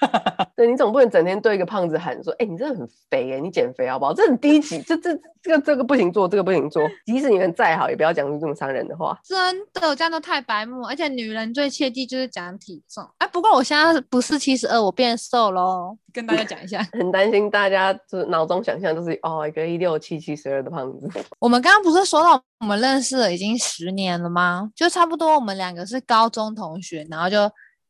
[0.56, 6.82] 对，你总不能整天对一个胖子喊说：“哎、欸，你真的很肥哎，你减肥好不好？”这很低级，这这这个这个不行做，这个不行做。
[7.04, 9.18] 即使你们再好，也不要讲出这么伤人的话。
[9.22, 9.36] 真
[9.74, 10.82] 的，这样都太白目。
[10.86, 13.06] 而且女人最切记就是讲体重。
[13.18, 15.96] 哎，不过我现在不是七十二，我变瘦喽。
[16.12, 21.06] 跟大家讲一下， 很担心大家就是脑中想象就是哦，一个一六七七十二的胖子。
[21.38, 24.70] 我们刚刚不是说到我们认识了已经十年了吗？
[24.74, 27.36] 就差不多，我们两个是高中同学，然后就。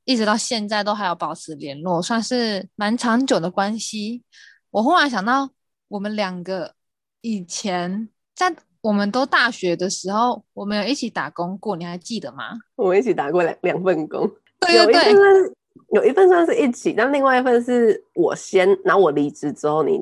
[0.06, 4.22] 一直到现在都还有保持联络，算是蛮长久的关系。
[4.70, 5.50] 我忽然想到，
[5.88, 6.74] 我们两个
[7.20, 12.52] 以前在我们都大学的时候，我们有一起打工过，你还记得吗？
[12.76, 15.54] 我们一起打过两两份工，对对对，有一份算
[15.90, 19.98] 有一份算是一起，但另外一份是我先，然后我离职之后你，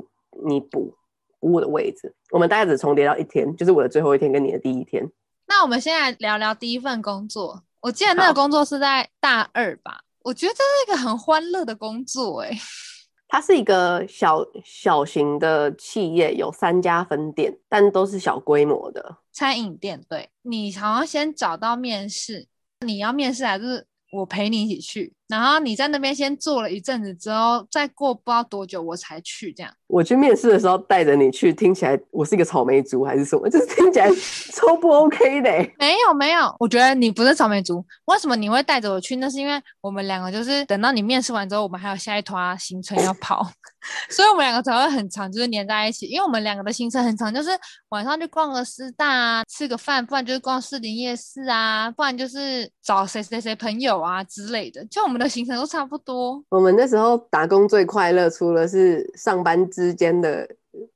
[0.47, 0.95] 你你补
[1.41, 5.11] 补我的位置，我们大概只重叠到一天，就是我的最后一天跟你的第一天。
[5.47, 10.01] 那我们现在聊聊第一份工作，我记得那个工作是在大二吧？
[10.23, 12.59] 我觉得这是一个很欢乐的工作，欸，哎。
[13.29, 20.03] 它是一个小小型的企业，有三家分店，但都是小规模的餐饮店。
[20.09, 22.47] 对，你好像先找到面试，
[22.87, 25.13] 你要面试还是我陪你一起去？
[25.35, 29.73] 然后你在那边先做了一阵子之后，再过不知道多久我才去这样。
[29.89, 33.49] 我去面试的时候带着你去，听起来我是一个草莓族还是什么？
[33.51, 34.09] 就是听起来
[34.53, 35.51] 超不 OK 的。
[35.79, 37.85] 没有没有，我觉得你不是草莓族。
[38.05, 39.17] 为什么你会带着我去？
[39.17, 43.45] 那是因为我们两个就是等到你面试完之后，我们还有下一团行程要跑，
[44.09, 46.07] 所以我们两个才会很长，就是黏在一起。
[46.07, 47.51] 因为我们两个的行程很长，就是
[47.91, 54.85] 晚上去逛个师大啊，吃个饭，不然就是逛士林夜市啊，不然就是找谁谁谁朋友啊之类的。
[54.87, 56.43] 就我们的行程都差不多。
[56.49, 60.49] 我们那时候打工最快乐，除了是上班之间的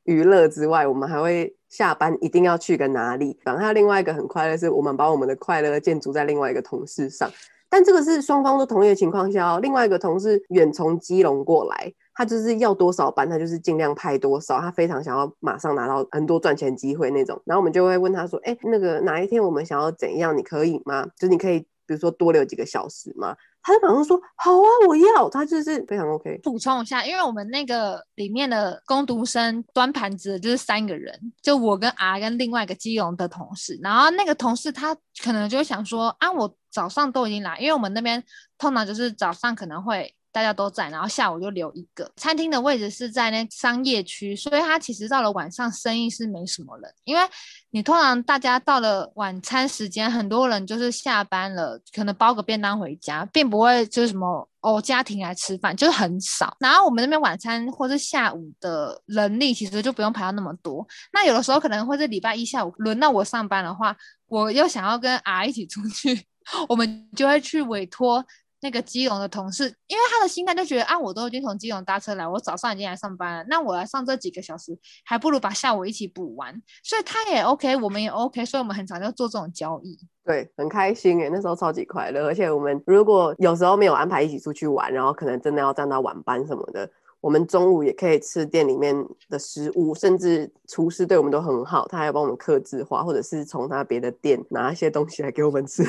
[0.04, 3.38] 娱乐之外，我们还会下班一定要去个哪里。
[3.42, 7.30] 然后另外一个很快乐，是我们把我们的快乐建筑在另外一个同事上。
[7.70, 9.60] 但这个是双方都同意的情况下哦。
[9.60, 14.58] 另外一个同事远从基隆过来，他就是要多少班，他就是尽量派多少。
[14.58, 17.40] 他非常想要马上拿到很多赚钱机会那种。
[17.44, 20.36] 然后我们就会问他说：“哎，那个哪一天我们想要怎样？
[20.36, 21.06] 你可以吗？
[21.16, 25.30] 就你可以，比如说多留几个小时吗？”他就马上说好啊，我要。
[25.30, 26.40] 他就是非常 OK。
[26.42, 33.78] 补充一下，因为我们那个里面的工读生端盘子的就是三个人，就我跟 R 跟另外一个基隆的同事。
[33.80, 38.20] 然后那个同事他可能就想说啊，我早上都已经来，因为我们那边
[38.58, 40.12] 通常就是早上可能会。
[40.38, 47.22] 大家都在，然后下午就留一个餐厅的位置是在那商业区，所以他其实到了晚上生意是没什么人，因为
[47.70, 56.56] 你通常大家到了晚餐时间，很多人就是下班了，可能包个便当回家，并不会就是什么哦家庭来吃饭，就是很少。
[56.60, 60.86] 然后我们那边晚餐或是下午的人力其实就不用排到那么多。
[61.12, 63.96] 那有的时候可能会是礼拜一下午轮到我上班的话，
[64.28, 66.24] 我又想要跟 R 一起出去，
[66.68, 68.24] 我们就会去委托。
[68.60, 86.90] 那个基隆的同事，因为他的心态就觉得啊，我都已经从基隆搭车来，我早上已经来上班了，那我来上这几个小时，还不如把下午一起补完，所以他也 OK，我们也 OK，所以我们很常就做这种交易，对，很开心耶，那时候超级快乐，而且我们如果有时候没有安排一起出去玩，然后可能真的要站到晚班什么的。
[87.20, 88.94] 我们中午也可以吃店里面
[89.28, 95.82] 的食物，甚至厨师对我们都很好，他还帮我们客制化，或者是从他别的店拿一些东西来给我们吃。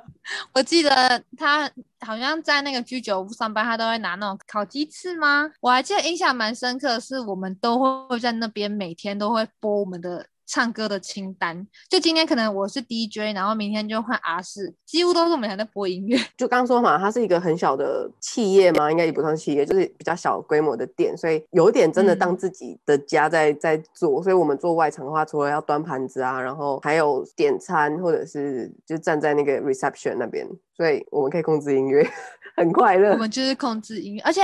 [0.52, 0.90] 我记得
[1.36, 5.50] 他好像在那个居酒屋上班，他都会拿那种烤鸡翅吗？
[5.60, 10.26] 我还记得印象蛮深刻的是，我们都会在那边每天都会播我们的。
[10.46, 16.16] 唱歌的清单，就今天可能我是 DJ，然后明天就换 R 四，几乎都是我们还在播音乐。
[16.38, 24.22] 就刚说嘛，它是一个很小的企业嘛，应该也不算企业，就是比较小规模的店，所以有点真的当自己的家在、嗯、在做。
[24.22, 32.08] 所以我们做外场的话，除了要端盘子啊，然后还有点餐，或者是就站在那个 reception 那边，所以我们可以控制音乐，
[32.56, 33.10] 很快乐。
[33.10, 34.42] 我们就是控制音乐，而且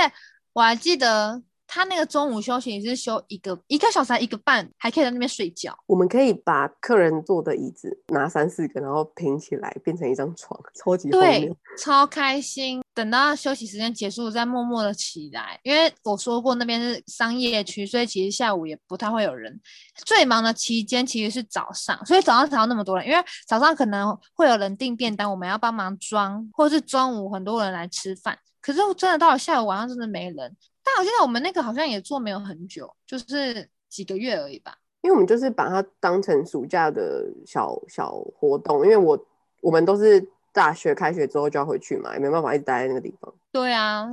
[0.51, 1.41] 我还记得。
[1.73, 5.75] 他那个中午休息也是休一个一个小时，一个半，还可以在那边睡觉。
[5.87, 12.83] 我们可以把客人坐的椅子拿三四个，然后拼起来变成一张床，超级对，超开心。
[12.93, 15.59] 等到休息时间结束，再默默的起来。
[15.63, 19.59] 因为我说过那边是商业区，所以其实下午也不太会有人。
[20.05, 23.07] 最忙的期间其实是早上，所以早上才有那么多人。
[23.07, 28.37] 因为早上可能会有人订便当，我们要帮忙装，或是中午很多人来吃饭。
[28.61, 30.55] 可是真的到了下午晚上，真的没人。
[30.83, 34.77] 但我记得我们那个好像也做没有很久，就是几个月而已吧。
[35.01, 39.17] 因为我们就是把它当成暑假的小小活动，因为我
[39.61, 43.33] 我们都是大学开学之后就要回去嘛，也没办法一直待在那个地方。
[43.51, 44.07] 对啊，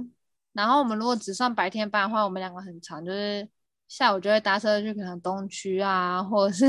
[0.52, 3.48] 然后我们如果只上白天班的话，我们两个很长，就是
[3.86, 6.66] 下午就会搭车去可能东区啊，或者是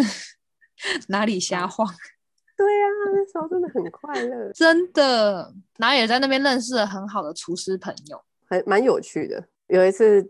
[1.09, 1.87] 哪里瞎晃。
[2.55, 5.51] 对啊，那时候真的很快乐，真的。
[5.77, 9.43] 然后也在那边认识了很好的厨师朋友，还蛮有趣的。
[9.71, 10.29] 有一次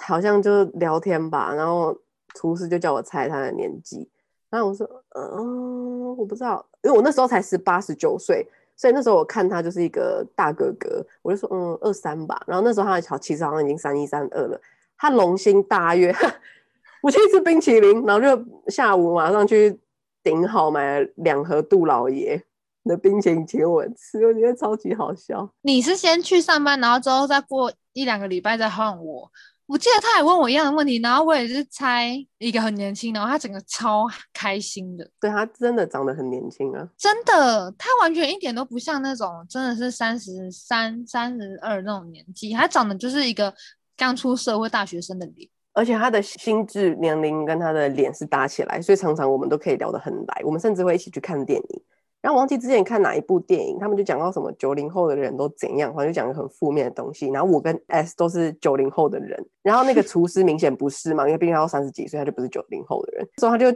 [0.00, 1.96] 好像就聊天吧，然后
[2.34, 4.06] 厨师就叫我猜他的年纪，
[4.50, 14.60] 然后我说嗯，我不知道，因为我那时候才十八十九岁，所以那时候我看他就是一个大哥哥，我就说嗯二三吧，然后那时候他的好其实好像已经三一三二了，
[14.98, 16.14] 他龙心大悦，
[17.02, 19.80] 我去吃冰淇淋，然后就下午马上去
[20.22, 22.44] 顶好买了两盒杜老爷
[22.84, 25.50] 的冰淇淋请我吃，我觉得超级好笑。
[25.62, 27.72] 你是先去上班，然后之后再过。
[27.96, 29.30] 一两个礼拜再换我，
[29.66, 35.08] 我记得他也问我一样的问题，然后我也是猜一个很年轻，然后他整个超开心的。
[35.20, 43.54] 对，他真的长得很年轻啊，真的，他完全一点都不像那种真的是三十三、三十二那种年纪，他长得就是一个
[43.96, 51.82] 刚出社会大学生的脸，而且他的心智年龄跟他的脸是搭起来，所以常常我们都可以聊得很来，我们甚至会一起去看电影。
[52.24, 57.28] 然后忘记之前看哪一部电影，他们就讲到什么九零后的人都怎样，好像就讲个很负面的东西。
[57.28, 63.28] 然后我跟 S 都是九零后的人，然后那个厨师明显不是嘛，因为毕竟他要三十几岁，他就不是九零后的人。
[63.36, 63.70] 所以他就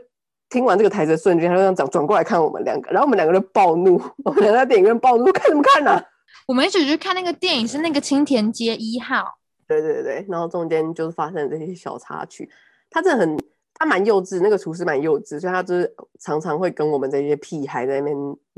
[0.49, 6.03] 听完这个台词的瞬间，他就这样转转过来看我们两个，然后我们两个就暴怒，我们两个在电影院暴怒，看什么看呢、啊？
[6.49, 9.27] 我们一起去看那个电影，是那个青田街一号。
[9.67, 12.49] 对对对，然后中间就是发生了这些小插曲，
[12.89, 13.37] 他真的很。
[13.79, 18.17] 他蛮幼稚，那个厨师蛮幼稚，所以他就是常常会跟我们这些屁孩在那边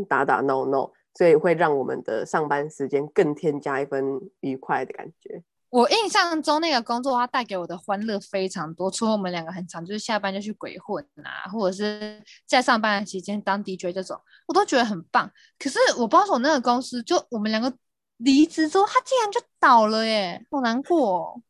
[0.09, 5.43] 打打闹闹，所以会让我们的上班时间更添加一分愉快的感觉。
[5.69, 8.91] 我印象中那个工作，它带给我的欢乐非常多。
[8.91, 15.31] 除了我们两个很常就是下班就去鬼混啊，或者是在上班的期间当 DJ 这种，我都觉得很棒。
[15.59, 17.73] 可是我不知道说那个公司，就我们两个
[18.17, 21.43] 离职之后，他竟然就倒了耶，好难过哦。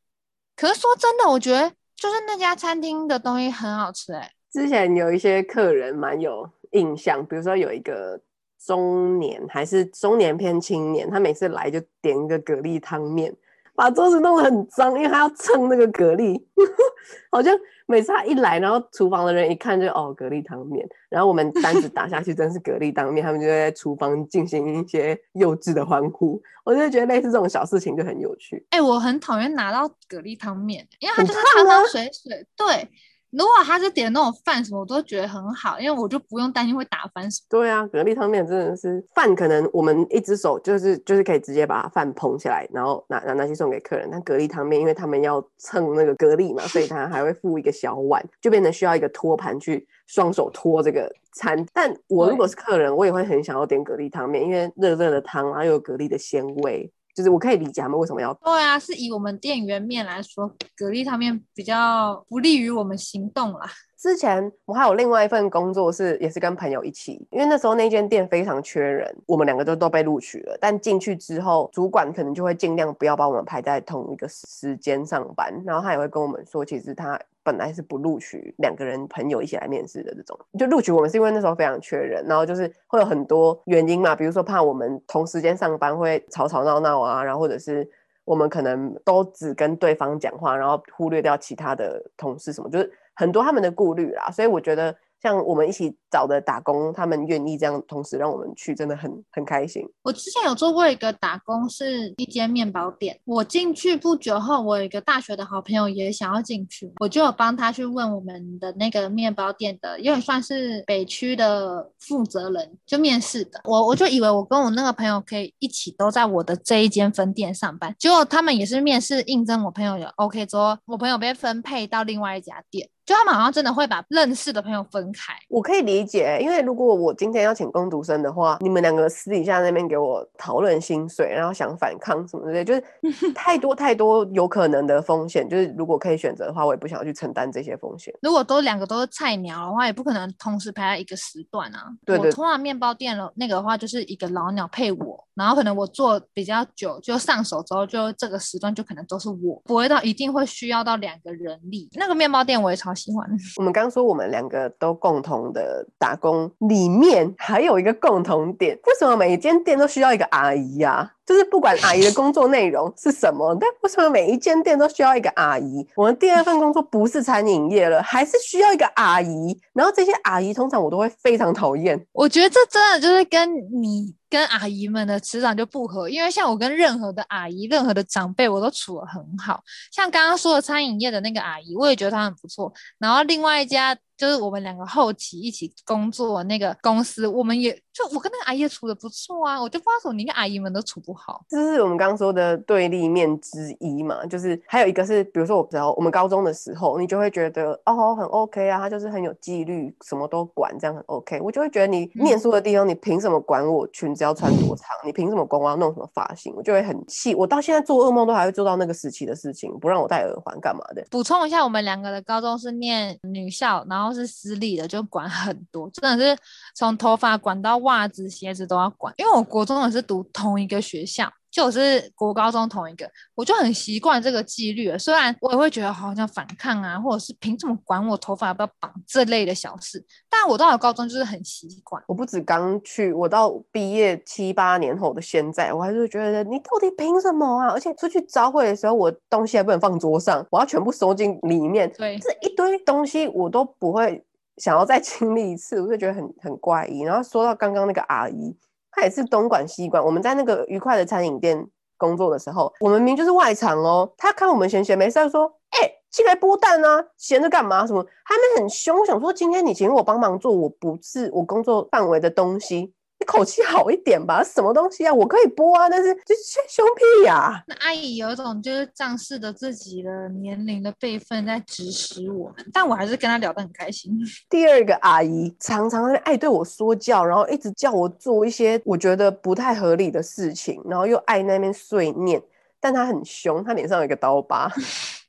[0.56, 1.72] 可是说真的，我觉得。
[2.00, 8.18] 就是那家餐厅的东西很好吃哎、之前有一些客人蛮有印象，比如说有一个
[8.58, 13.36] 中年还是中年偏青年，他每次来就点一个蛤蜊汤面。
[13.74, 16.42] 把桌子弄得很脏，因为他要蹭那个蛤蜊，
[17.30, 17.56] 好像
[17.90, 28.64] 每次他一来，然后厨房的人一看就哦蛤蜊汤面，然后我们单子打下去 真是蛤蜊汤面，他们就在厨房进行一些幼稚的欢呼，我就觉得类似这种小事情就很有趣。
[28.70, 32.88] 哎、欸，我很讨厌拿到蛤蜊汤面，因为它就是汤汤水水，对。
[33.30, 37.46] 如果他是点那种饭什么，我都觉得很好，因为我就不用担心会打翻什么。
[37.48, 44.08] 对啊，蛤蜊汤面真的是饭，可能我们一只手就是就是可以直接把饭捧起来，然后拿拿拿去送给客人。
[44.10, 51.64] 但蛤蜊汤面，因为他们要蹭那个蛤蜊嘛， 所以他还会附一个小碗，就变成需要一个托盘去双手托这个餐。
[51.72, 56.92] 但我如果是客人，我也会很想要点蛤蜊汤面，因为热热的汤，然后又有蛤蜊的鲜味。
[57.14, 63.70] 就是我可以理解他们为什么要对啊，是以我们店员面来说，蛤蜊汤面比较不利于我们行动啦。
[64.00, 70.56] 之前我还有另外一份工作是也是跟朋友一起，因为那时候那间店非常缺人，我们两个都都被录取了。
[70.58, 87.86] 但进去之后，主管可能就会尽量不要把我们排在同一个时间上班，然后他也会跟我们说，其实他本来是不录取两个人朋友一起来面试的这种，就录取我们是因为那时候非常缺人，然后就是会有很多原因嘛，比如说怕我们同时间上班会吵吵闹闹啊，然后或者是
[88.24, 92.90] 我们可能都只跟对方讲话，然后忽略掉其他的同事什么，就是。
[93.20, 99.82] 很多他们的顾虑啦，所以我觉得像我们一起找的打工，他们愿意这样同时让我们去，真的很很开心。
[100.02, 103.18] 我之前有做过一个打工，是一间面包店。
[103.24, 113.60] 我进去不久后，我有一个大学的好朋友也想要进去，我就有帮他去问我们的那个面包店的，因为算是北区的负责人，就面试的。
[113.64, 122.88] 我我就以为我跟我那个朋友可以一起都在我的这一间分店上班，结果他们也是面试应征我朋友有 OK 之后，我朋友被分配到另外一家店。
[123.06, 132.82] 就他们好像真的会把认识的朋友分开，我可以理解，因为如果我今天要请工读生的话，你们两个私底下那边给我讨论薪水，然后想反抗什么之类，就是
[133.34, 135.48] 太多太多有可能的风险。
[135.48, 138.14] 就是如果可以选择的话，我也不想要去承担这些风险。
[138.22, 141.86] 如果都两个都是菜鸟的话，也不可能同时排在一个时段啊。
[142.04, 151.88] 对，我通常面包店了那个的话，就是一个老鸟配我，然后可能我做比较久，就上手之后，就这个时段就可能都是我，不会到一定会需要到两个人力。
[151.94, 153.26] 那个面包店我也超喜欢。
[153.56, 161.10] 我们刚说我们两个都共同的打工，里面还有一个共同点，为什么每一间店都需要一个阿姨呀、啊？
[161.30, 165.86] 就是不管阿姨的工作内容是什么，但为什么每一间店都需要一个阿姨？
[165.94, 169.56] 我们第二份工作不是餐饮业了，还是需要一个阿姨。
[169.72, 172.04] 然后这些阿姨通常我都会非常讨厌。
[172.10, 173.48] 我觉得这真的就是跟
[173.80, 179.62] 你跟阿姨们的磁场就不合，因为像我跟任何的阿姨、任何的长辈，我都处得很好。
[179.92, 182.72] 像刚刚说的餐饮业的那个阿姨，我也觉得她很不错。
[182.98, 183.96] 然后另外一家。
[184.20, 194.26] 就是我们两个后期一起工作那个公司，我们也就我跟那个阿姨也处的不错啊，我就不知道说你跟阿姨们都处不好，这是我们刚刚说的对立面之一嘛。
[194.26, 201.40] 就是还有一个是，比如说我知道我们高中的时候，你就会觉得哦很 OK 啊，他就是很有纪律，什么都管，这样很 OK。
[201.40, 204.88] 我就会觉得你念书的地方，你凭什么管我裙子要穿多长？
[205.02, 206.52] 你凭什么管我要弄什么发型？
[206.54, 207.34] 我就会很气。
[207.34, 211.02] 我到现在做噩梦都还会做到那个时期的事情，不让我戴耳环干嘛的？
[211.10, 214.09] 补充一下，我们两个的高中是念女校，然后。
[214.12, 216.42] 是私立的，就管很多，真的是
[216.74, 219.12] 从头发管到袜子、鞋子都要管。
[219.16, 224.98] 因为我国中也是读同一个学校，就是国高中同一个，我就很习惯这个纪律了。
[224.98, 232.02] 虽然我也会觉得好像反抗啊，或者是凭什么管我头发要不要绑这类的小事，但我到了高中就是很习惯。
[232.06, 237.68] 我不止刚去，我到毕业七八年后的现在，我还是觉得你到底凭什么啊？
[237.70, 241.92] 而且出去招会的时候，我东西还不能放桌上，我要全部收进里面。
[241.98, 244.24] 对，这一堆东西我都不会
[244.58, 247.00] 想要再 经历一次，我就觉得很很怪异。
[247.00, 248.56] 然后说到刚刚那个阿姨。
[248.92, 250.04] 他也是东管西管。
[250.04, 251.66] 我们在那个愉快的餐饮店
[251.96, 254.10] 工作的时候，我们明明就是外场哦。
[254.16, 257.86] 他看我们闲闲没事，他说：“哎、进来剥蛋啊，闲着干嘛？
[257.86, 265.12] 什么？”他们很凶，想说：“今天你请我帮忙做，我不是我工作范围的东西。”你口气好一点吧，什么东西啊？
[265.12, 267.62] 我可以播啊，但是就是凶屁呀、啊。
[267.68, 274.18] 那阿姨有一种就是仗势的自己的年龄的辈分在指使我们，但我还是跟她聊得很开心。
[274.48, 282.42] 第二个阿姨常常爱对我说教，然后一直叫我做一些我觉得不太合理的事情，然后又爱那边碎念。
[282.80, 284.72] 但她很凶，她脸上有一个刀疤。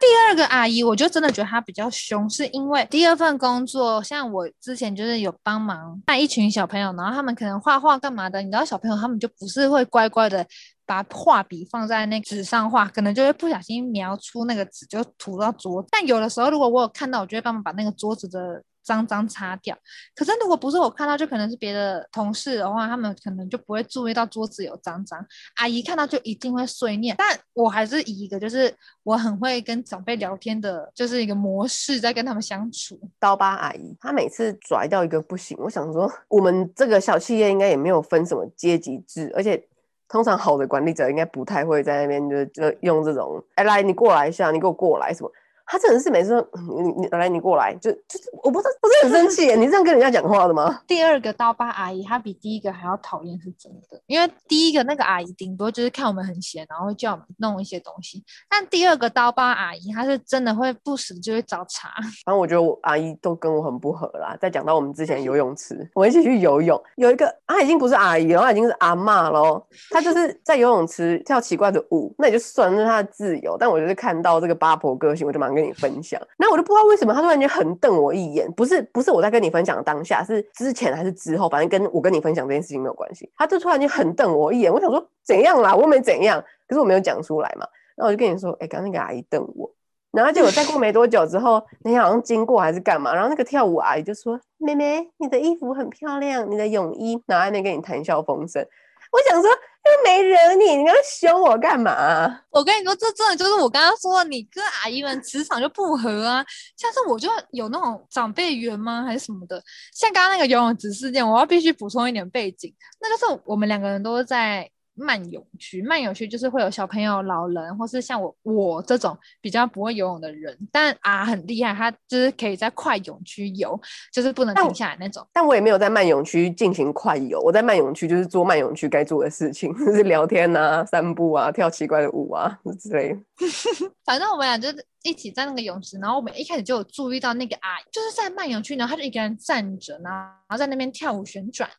[0.01, 10.45] 第二个阿姨，我就真的觉得她比较凶，是因为第二份工作，像我之前就是有帮忙带一群小朋友，然后他们可能画画干嘛的，你知道小朋友他们就不是会乖乖的
[10.85, 15.87] 把画笔放在那纸上画，可能就会不小心描出那个纸就涂到桌子。
[15.91, 18.63] 但有的时候如果我有看到，我就会帮忙把那个桌子的。
[18.83, 19.77] 脏脏擦掉，
[20.15, 25.23] 可是如果不是我看到，就可能是别的同事的话，他们可能就不会注意到桌子有脏脏。
[25.57, 28.73] 阿姨看到就一定会碎念，但我还是以一个就是
[29.03, 32.99] 我很会跟长辈聊天的，就是一个模式在跟他们相处。
[33.19, 39.63] 刀疤阿姨，她每次拽到一个不行，我想说，我们这个小企业应该也没有分什么阶级制，而且
[40.07, 45.31] 通常好的管理者应该不太会在那边就就用这种，哎，来你过来一下，你给我过来什么。
[45.71, 46.49] 他真的是每次说
[46.83, 50.77] 你你来你过来就就是我不知道我是很生气，你这样跟人家讲话的吗？
[50.85, 53.97] 第二个刀疤阿姨，她比第一个还要讨厌，是真的。
[54.05, 58.21] 因为第一个那个阿姨顶多就是看我们很闲，然后会叫我们弄一些东西。
[58.49, 61.89] 但第二个刀疤阿姨，她是真的会不时就会找茬。
[62.25, 64.35] 反正我觉得我阿姨都跟我很不合啦。
[64.41, 69.65] 再讲到我们之前游泳池，我们一起去游泳，有一个她已经不是阿姨了，她已经是阿嬷了。
[69.89, 73.55] 她就是在游泳池跳奇怪的舞，那也就算是她的自由。
[73.57, 83.29] 但我就是看到这个八婆个性，我就马上跟你分享，那我就不知道为什么他突然间横瞪我一眼，不是不是我在跟你分享当下，是之前还是之后，反正跟我跟你分享这件事情没有关系。
[83.37, 87.65] 他就突然间横瞪我一眼，我想说怎样啦，我没怎样，可是我没有讲出来嘛。
[87.95, 89.69] 然后我就跟你说，哎、刚那个阿姨瞪我，
[90.11, 98.65] 然后结果再过没多久之后， 那天好像经过还是干嘛，然后那个跳舞阿姨就说：“妹妹，你的衣服很漂亮，你的泳衣拿在那跟你谈笑风生。”
[99.11, 99.49] 我想说。
[99.83, 102.41] 又没惹你，你要凶我干嘛？
[102.51, 106.45] 我跟你说，这真的就是我刚刚说的，你跟阿姨们磁场就不合啊。
[106.77, 109.59] 像是我就有那种长辈缘吗，还是什么的？
[109.91, 114.69] 像刚刚那个游泳池事件，我要必须补充一点背景，那就是我们两个人都是在。
[114.93, 120.57] 慢泳区，慢泳区就是会有小朋友、老人，或是像我我这种比较不会游泳的人。
[120.71, 123.79] 但啊，很厉害，他就是可以在快泳区游，
[124.11, 125.25] 就是不能停下来那种。
[125.33, 133.19] 但我也没有在慢泳区进行快游，我在慢泳区就是做慢泳区该做的事情， 就是聊天啊、散步啊、跳奇怪的舞啊之类的。
[134.05, 140.13] 反正我们俩就是一起在那个泳池，然后我们一开始就有注意到那个阿姨，就是在慢泳区，然后他就一个人站着，然
[140.49, 141.69] 后在那边跳舞旋转。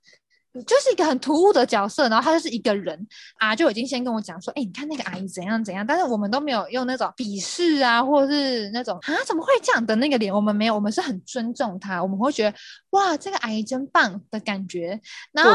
[0.66, 3.06] 就是一个很突兀的角色，然后他就是一个人
[3.38, 12.56] 啊，就已经先跟我讲说，哎、欸，你看那个阿姨怎样怎样，但是我们都没有用那种鄙视啊，或者是那种啊怎么会这样的那个脸，我们没有，我们是很尊重她，我们会觉得
[12.90, 15.00] 哇，这个阿姨真棒的感觉。
[15.32, 15.52] 然后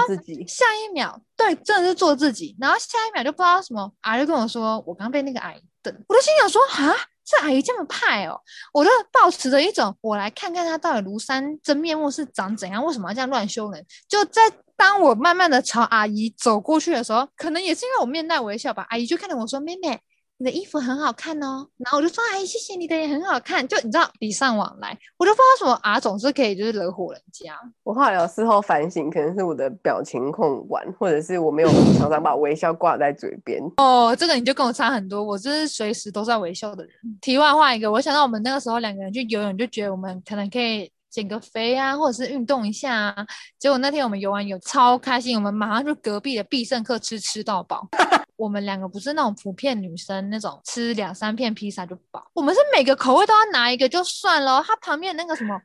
[0.48, 6.96] 下一秒，对，真的是做自己，然后下一秒就不知道什么，阿姨就跟我说，我刚被那个阿姨瞪，我都心想说，啊，
[7.28, 8.40] 这阿姨这么派哦，
[8.74, 14.42] 我就抱持着一种，我来看看她到底庐山真面目是长怎样，为什么要这样乱凶人，就在。
[14.80, 20.00] 当我慢慢的朝阿姨走过去的时候，可能也是因为我面带微笑吧，阿姨就看着我说：“妹妹，
[20.38, 27.54] 你的衣服很好看哦。”然后我就说：“哎，谢谢你的也很好看。”就你知道礼尚往来，我就不知道什么啊，总是可以就是惹火人家。
[27.84, 33.62] 我后来有事后反省，可能是我的表情控管，或者是我没有常常把微笑挂在嘴边。
[33.78, 36.92] 哦，这个你就跟我差很多，我就是随时都在微笑的人。
[37.22, 40.92] 题外话一个，我想到我们那个时候两个人去游泳，就觉得我们可能可以。
[41.18, 43.26] 减个肥啊，或者是运动一下啊。
[43.58, 47.88] 结果那天我们游完泳超开心，我们马上就隔壁的必胜客吃吃到饱。
[48.38, 54.64] 我们两个不是那种普遍女生那种吃两三片披萨就饱，我们是每个口味都要拿一个就算了。
[54.64, 55.60] 它旁边那个什么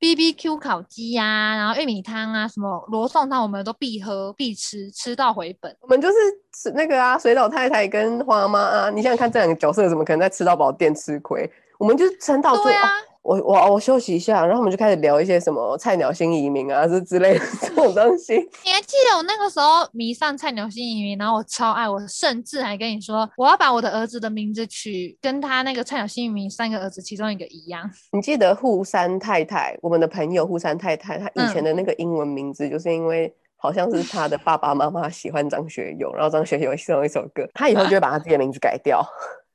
[0.00, 5.72] BBQ 烤鸡呀、啊，然后玉米汤啊，什么罗宋汤，我们都必喝必吃，吃到回本。
[5.82, 6.14] 我们就是
[6.52, 8.90] 吃那个啊，水岛太太跟花妈啊。
[8.90, 11.48] 你想想看，这两个角色怎么可能在吃到饱店吃亏？
[11.78, 12.64] 我们就是撑到最。
[12.64, 12.90] 对啊。
[13.26, 18.36] 我我我休息一下，然后我们就开始聊一些什么菜鸟新移民啊，这之类的这种东西。
[18.64, 27.90] 你还记得我那个时候迷上菜鸟新移民，然后我超爱，我甚至还跟你说，我要把我的儿子的名字取跟他那个菜鸟新移民三个儿子其中一个一样。
[28.12, 39.04] 你记得户山太太，我们的朋友户山太太，她以前的那个英文名字，就是因为好像是她的爸爸妈妈喜欢张学友，然后张学友写了一首歌，她以后就会把她自己的名字改掉。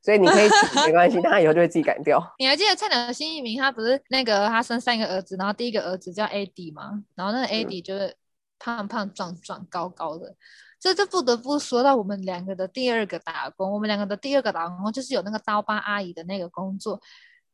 [0.03, 0.55] 所以你可以取
[0.87, 2.19] 没关系， 他以后就会自己改掉。
[2.39, 7.03] 你还记得菜鸟新移民他不是那个他生三个儿子，然后第一个儿子叫 AD 吗？
[7.15, 8.15] 然后那个 AD 就是
[8.57, 10.35] 胖胖壮壮高高的，
[10.79, 13.71] 这就不得不说到我们两个的第二个打工。
[13.71, 16.99] 我们两个的第二个打工就是有那个刀疤阿姨的那个工作，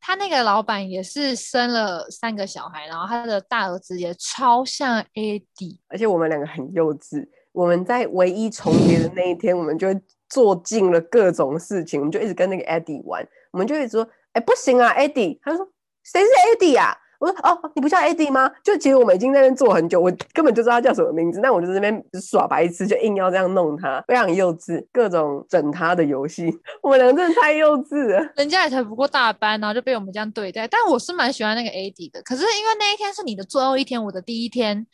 [0.00, 7.28] 他那个老板也是生了三个小孩，然后他的大儿子也超像 AD，而且我们两个很幼稚。
[7.52, 9.88] 我们在唯一重叠的那一天，我们就。
[10.28, 15.68] 做尽了各种事情，我们就一直跟那个 Eddie 玩，我们就一直说，哎、不行啊，Eddie，他就说，
[16.04, 16.96] 谁是 Eddie 啊？
[17.18, 18.48] 我说，哦，你不叫 Eddie 吗？
[18.62, 26.48] 就其实我们已经在那边坐很久，我根本就知道他叫什么名字，但我就在那边耍白痴，就硬要这样弄他，非常幼稚，各种整他的游戏，
[26.80, 28.32] 我们两个真的太幼稚了。
[28.36, 30.68] 人家也才不过大班，然后就被我们这样对待。
[30.68, 34.86] 但我是蛮喜欢那个 Eddie 的，可是因为那一天是你的最后一天，我的第一天。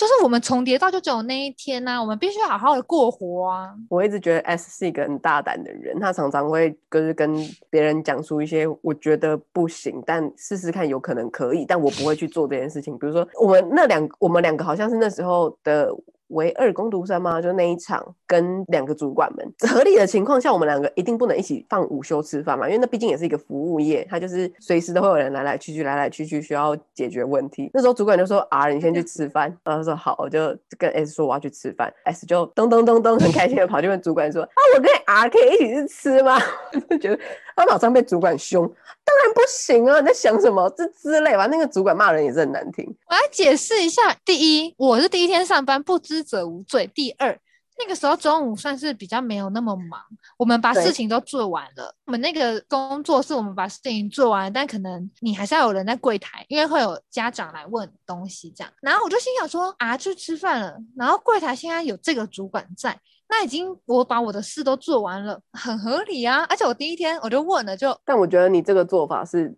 [0.00, 3.68] 就是我们重叠到就只有那一天呐、我们必须好好的过活啊！
[3.90, 7.36] 我一直觉得 S 是一个很大胆的人，他常常会就是跟
[7.68, 12.98] 别人讲出一些我觉得不行，但试试看有可能可以，但我不会去做这件事情。
[12.98, 15.94] 比如说我们那两，我们两个好像是那时候的。
[16.30, 17.40] 唯二工读生吗？
[17.40, 27.70] 就那一场跟两个主管们合理的情况下，我们两个一定不能一起放午休吃饭嘛，因为那毕竟也是一个服务业，他就是随时都会有人来来去去，来来去去，需要解决问题。
[27.74, 31.92] 那时候主管就说：“R，你先去吃饭。”然后他说：“好。”我就跟 S 说：“我要去吃饭。
[32.04, 36.38] ”S 就咚咚咚咚很开心的跑去问主管说：“啊，我跟 R 可以一起去吃吗？”
[36.90, 37.18] 就觉得
[37.56, 38.70] 他马上被主管凶，
[39.10, 40.00] 当然不行啊！
[40.00, 40.72] 你在想什么？
[40.76, 41.46] 这之类吧。
[41.46, 42.84] 那个主管骂人也是很难听。
[43.08, 46.88] 我来解释一下：第一，我是第一天上班，不知者无罪。
[46.94, 47.36] 第二，
[47.76, 50.00] 那个时候中午算是比较没有那么忙，
[50.36, 51.92] 我们把事情都做完了。
[52.06, 58.72] 我们那个工作是我们把事情做完，但可能你还是要有人在柜台，因为会有家长来问东西这样。
[58.80, 60.76] 然后我就心想说啊，去吃饭了。
[60.96, 62.96] 然后柜台现在有这个主管在，
[63.30, 66.44] 那已经我把我的事都做完了，很合理啊。
[66.50, 69.56] 而且我第一天我就问了就，但我觉得你这个做法是。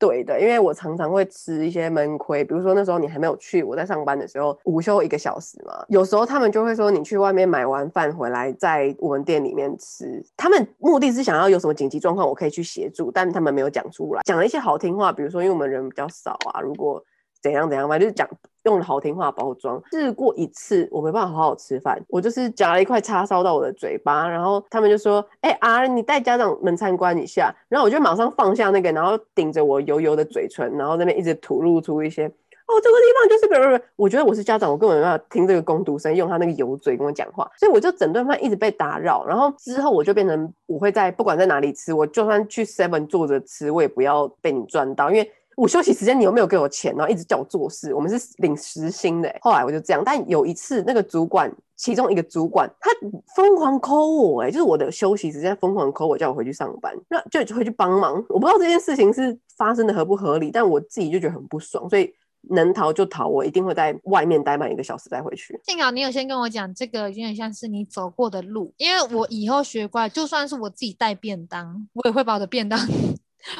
[0.00, 17.04] 对的，因为我常常会吃一些闷亏，比如说那时候你还没有去，我在上班的时候，午休一个小时嘛，有时候他们就会说你去外面买完饭回来，在我们店里面吃，他们目的是想要有什么紧急状况我可以去协助，但他们没有讲出来，讲了一些好听话，比如说因为我们人比较少啊，如果。
[17.40, 18.28] 怎样怎样嘛，就是讲
[18.68, 19.82] 用了好听话包装。
[19.90, 32.26] 试过一次，我没办法好好吃饭，我就是夹了一块叉烧到我的嘴巴，然后他们就说：“哎、欸、啊，你带家长们参观一下。”然后我就马上放下那个，然后顶着我油油的嘴唇，然后那边一直吐露出一些
[32.68, 39.24] ：“哦，这个地方就是个人。”我觉得我是家长，我根本没办法听这个工读生用他那个油嘴跟我讲话，所以我就整顿饭一直被打扰。
[39.24, 45.32] 然后之后我就变成我会在不管在哪里吃，我就算去 Seven 坐着吃，我也不要被你赚到，因为。
[45.58, 46.94] 我休息时间你有没有给我钱？
[46.94, 49.34] 然后一直叫我做事，我们是领时薪的。
[49.40, 52.92] 后来我就这样，但有一次那个主管，其中一个主管，他
[53.34, 58.24] 疯狂抠我，哎，就是我的休息时间疯狂抠我，叫我回去上班，那就回去帮忙。
[58.28, 62.14] 我不知道这件事情是发生的合不合理，但我自己就觉得很不爽，所以
[62.50, 65.60] 能逃就逃，我一定会在外面待满一个小时再回去。
[65.64, 72.78] 幸好你有先跟我讲，这个有点像是你走过的路，因为我以后学乖，就算是我自己带便当，我也会把我的便当。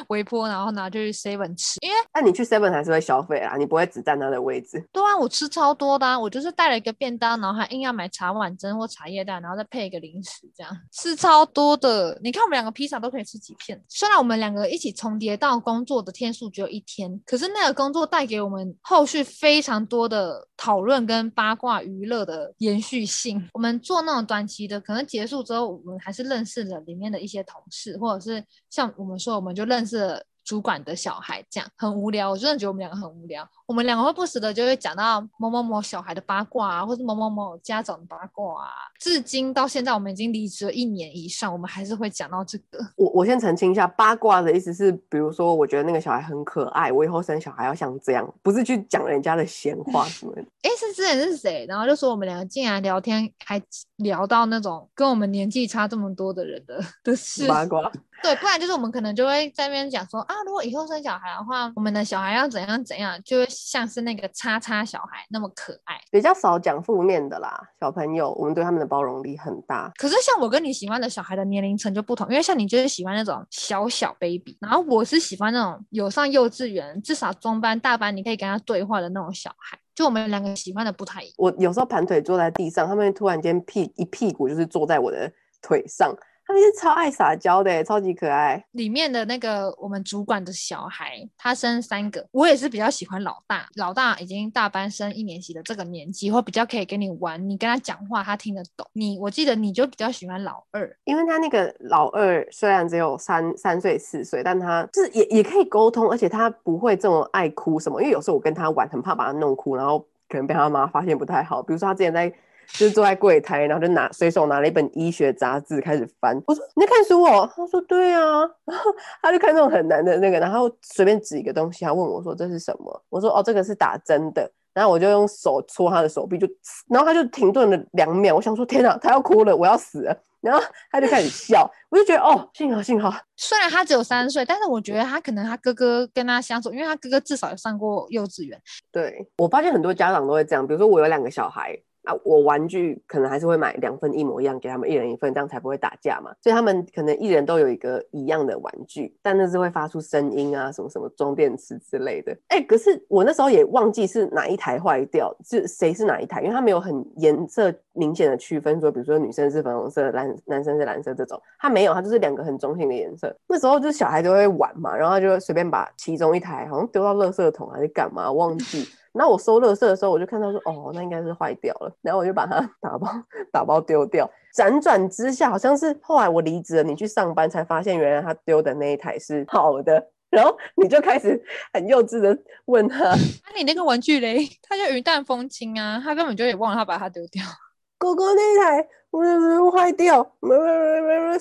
[0.07, 4.83] 微波，然后拿去 seven 吃，因为那你去 seven 还是会消费啊，你不会只占它的位置。
[4.91, 12.19] 对啊，我吃超多的，啊，我就是带了一个便当，然后还硬要买茶碗蒸或茶叶蛋，然后再配一个零食，这样吃超多的。
[12.23, 23.49] 你看我们两个披萨都可以吃几片，虽然我们两个一起重叠到工作的天数只有一天，可是那个工作带给我们后续非常多的讨论跟八卦娱乐的延续性。
[23.53, 29.79] 我们做那种短期的，可能结束之后，我们还是认识了里面的一些同事，或者是像我们说，我们就认。
[29.79, 32.31] 认识主管的小孩，这样很无聊。
[32.31, 33.49] 我真的觉得我们两个很无聊。
[33.69, 38.69] 我们两个会不时的就会讲到某某某小孩的八卦啊，或是某某某家长的八卦啊。
[38.99, 42.79] 至今到现在，我们已经离职了一年以上，我们还是会讲到这个。
[42.95, 50.41] 我我先澄清一下，八卦的意思是，比如说，我觉得那个小孩很可爱，我以后生小孩要像这样，不是去讲人家的闲话什么的。
[50.63, 51.67] 哎，是之前是谁？
[51.69, 53.61] 然后就说我们两个竟然聊天还
[53.97, 57.47] 聊到那种跟我们年纪差这么多的人的的事。
[57.47, 57.91] 八卦。
[58.21, 63.47] 对，不然就是我们可能就会在那边讲说啊，如果以后生小孩的话，我们的小孩要怎样怎样，就会。
[63.65, 67.59] 像是那个叉叉小孩那么可爱，比较少讲负面的啦。
[67.79, 69.91] 小朋友，我们对他们的包容力很大。
[69.97, 79.77] 可是像我跟你喜欢的小孩的年龄层就不同，因为像你就是喜欢那种小小 baby，然后我是喜欢那种有上幼稚园，至少中班、大班，你可以跟他对话的那种小孩。
[79.93, 81.35] 就我们两个喜欢的不太一样。
[81.37, 85.29] 我有时候盘腿坐在地上，他们突然间屁一屁股就是坐在我的
[85.61, 86.15] 腿上。
[86.49, 88.65] 他们是超爱撒娇的，超级可爱。
[88.71, 93.67] 里面的那个我们主管的小孩，他生三个，我也是比较喜欢老大。
[93.75, 98.83] 老大已经大班升一年级的这个年纪，会比较可以跟你玩，你跟他讲话他听得懂。
[98.93, 108.01] 你我记得你就比较喜欢老二，因为他那个老二虽然只有三三岁四岁，但他就是也也可以沟通，而且他不会这么爱哭什么。
[108.01, 111.61] 因为有时候我跟他玩，很怕把他弄哭，然后可能被他妈发现不太好。
[111.61, 112.33] 比如说他之前在。
[112.73, 116.39] 就是坐在柜台，然后就拿随手拿了一本医学杂志开始翻。
[116.47, 117.49] 我说你在看书哦？
[117.55, 118.39] 他说对啊。
[118.65, 118.91] 然后
[119.21, 123.03] 他就看那种很难的那个，然后随便指一个东西，他问我说这是什么？
[123.09, 124.49] 我说哦，这个是打针的。
[124.71, 126.47] 然后我就用手戳他的手臂，就
[126.87, 128.35] 然后他就停顿了两秒。
[128.35, 130.15] 我想说天哪，他要哭了，我要死了。
[130.41, 133.13] 然后他就开始笑，我就觉得哦，幸好幸好。
[133.35, 138.57] 虽然他只有三岁，但是我觉得他可能他哥哥跟他相处，因为他哥哥至少有上过幼稚园。
[138.89, 141.77] 对，我发现很多家长都会这样，比如说我有两个小孩。
[142.03, 146.31] 啊，我玩具可能还是会买两份一模一样，给他们一人一份，这样才不会打架嘛。
[146.41, 152.35] 所以他们可能一人都有一个一样的玩具，但那是会发出声音啊，什么什么装电池之类的。
[152.47, 163.35] 哎、可是我那时候也忘记是哪一台坏掉，是谁是哪一台，因为他没有很颜色明显的区分，说比如说女生是粉红色，男男生是蓝色这种，他没有，他就是两个很中性的颜色。
[163.47, 168.87] 那时候就是小孩都会玩嘛，然后就随便把其中一台好像丢到垃圾桶还是干嘛，忘记。
[169.19, 171.93] 然后我收垃圾的时候，我就看到说，哦，那应该是坏掉了。
[172.01, 173.07] 然后我就把它 打包
[173.51, 174.29] 打包丢掉。
[174.55, 180.07] 辗转之下，好像是后来我离职了，你去上班才发现，原来他丢的那一台是好的。
[180.29, 181.43] 然后你就开始
[181.73, 187.43] 很幼稚的问他：“那、啊、你那个玩具嘞？”他就云淡风轻啊，他根本就也忘了他把它丢掉。
[187.97, 190.23] 狗狗那一台，我坏掉，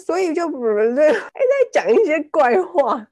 [0.05, 1.15] 所以就还在
[1.73, 3.07] 讲一些怪话，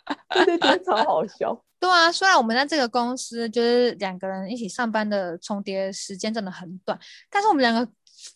[0.45, 1.63] 就觉得超好笑。
[1.79, 6.99] 对啊，虽然我们在这个公司就是两个人一起上班的重叠时间真的很短，
[7.31, 7.87] 但是我们两个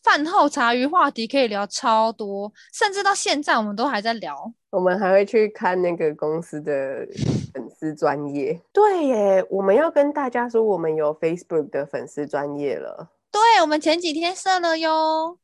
[0.03, 4.53] 饭后茶余话题可以聊超多，甚至到现在我们都还在聊。
[4.71, 7.07] 我们还会去看那个公司的
[7.53, 8.61] 粉丝专业。
[8.73, 13.11] 对耶，我们要跟大家说，我们有 Facebook 的粉丝专业了。
[13.33, 15.39] 对，我们前几天设了哟。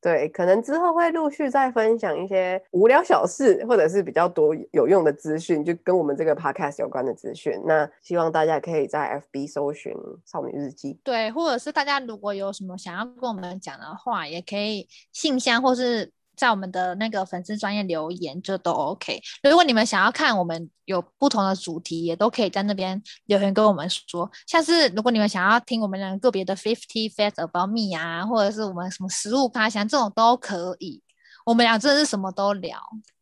[0.00, 7.52] 对，可能之后会陆续再分享一些无聊小事，或者是比较多有用的资讯，就跟我们这个 podcast 有关的资讯。
[7.66, 9.92] 那希望大家可以在 FB 搜寻
[10.24, 16.12] “少女日记”，对，或者是大家如果有什么想要跟我们讲的话，也可以信箱或是。
[16.38, 19.20] 在我们的那个粉丝专业留言这都 OK。
[19.42, 24.30] 如果你们想要看我们有不同的主题，也都可以在那边留言跟我们说。
[24.46, 31.02] 像是如果你们想要听我们两个个别的 Fifty Facts About Me 啊，或者是我们什么食物趴箱这种都可以。
[31.44, 32.78] 我们俩真的是什么都聊。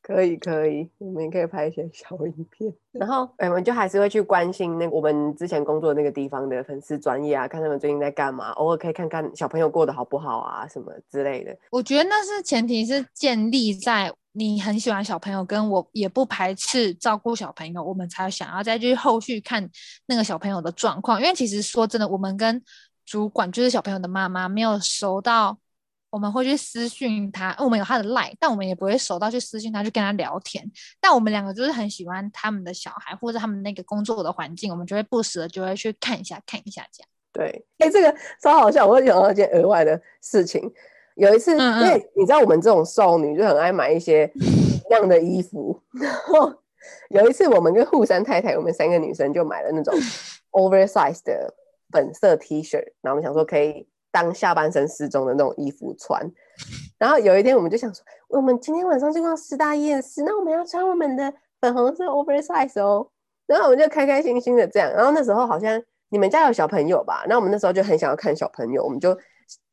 [0.07, 11.57] 可以可以，我们也可以拍一些小影片，然后我们就还是会去关心那我们之前工作的那个地方的粉丝专业啊，看他们最近在干嘛，偶尔可以看看小朋友过得好不好啊，什么之类的。
[11.72, 19.68] 我觉得那是前提是建立在你很喜欢小朋友，跟我也不排斥照顾小朋友，我们才想要再去后续看
[20.07, 21.20] 那个小朋友的状况。
[21.20, 22.62] 因为其实说真的，我们跟
[23.04, 25.59] 主管就是小朋友的妈妈没有熟到。
[26.09, 30.64] 我们会去私讯他，我们有他的 line，但我们也不会手到去私讯他，去跟他聊天。
[31.00, 37.09] 但我们两个就是很喜欢他们的小孩，或者他们那个工作的环境，我们就会不时的就会去看一下，看一下这样。
[37.32, 40.72] 对，哎、欸，这个超好笑，我会想到一件额外的事情。
[41.16, 46.52] 有一次，嗯嗯因为你知道我们这种少女就很爱买一些一样的衣服，然后
[47.11, 49.92] 有一次我们跟户山太太，我们三个女生就买了那种
[50.52, 51.52] oversize 的
[51.90, 53.86] 粉色 T 恤，然后我们想说可以。
[54.16, 56.18] 当下半身失踪的那种衣服穿，
[56.96, 63.06] 然后有一天我们就想说，我们今天晚上去逛师大夜市，那我们要穿我们的粉红色 oversize 哦，
[63.46, 69.14] 然后我们就开开心心的这样，然后那时候好像你们家有小朋友吧，那我们那时候就很想要看小朋友，我们就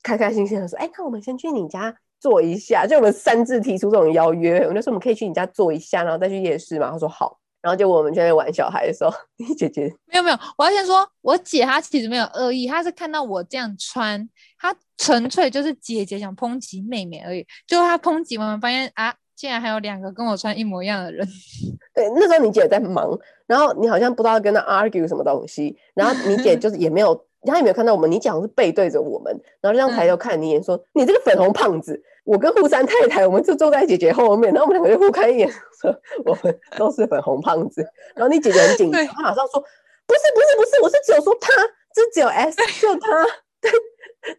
[0.03, 7.39] 开开心心的说，哎，那我们先去你家坐一下，就我们擅自提出这种邀约，我们就说我们可以去你家坐一下，然后再去夜市嘛，他说好。
[7.64, 17.47] 然后就我们在那玩小孩的时候， 你姐姐没有没有，我要先说，我姐她其实没有恶意，她是看到我这样穿，她纯粹就是姐姐想抨击妹妹而已。
[17.66, 21.26] 就她抨击我们，发现啊，竟然还有两个跟我穿一模一样的人。
[21.95, 35.49] 对，那时候你姐在忙，然后你好像不知道跟她 argue 什么东西，然后你姐就是也没有，她也没有看到我们，你姐好像是背对着我们，然后就这样抬头看你一眼，说、嗯：“你这个粉红胖子。”我跟户山太太，我们就坐在姐姐后面，然后我们两个就互看一眼，
[35.82, 35.93] 说
[36.26, 37.86] 我们都是粉红胖子。
[38.15, 39.59] 然后你姐姐很紧张，她马上说
[40.05, 41.51] 不是不是不是，我是只有说他，
[41.93, 43.26] 这只有 S，就他。
[43.61, 43.71] 对，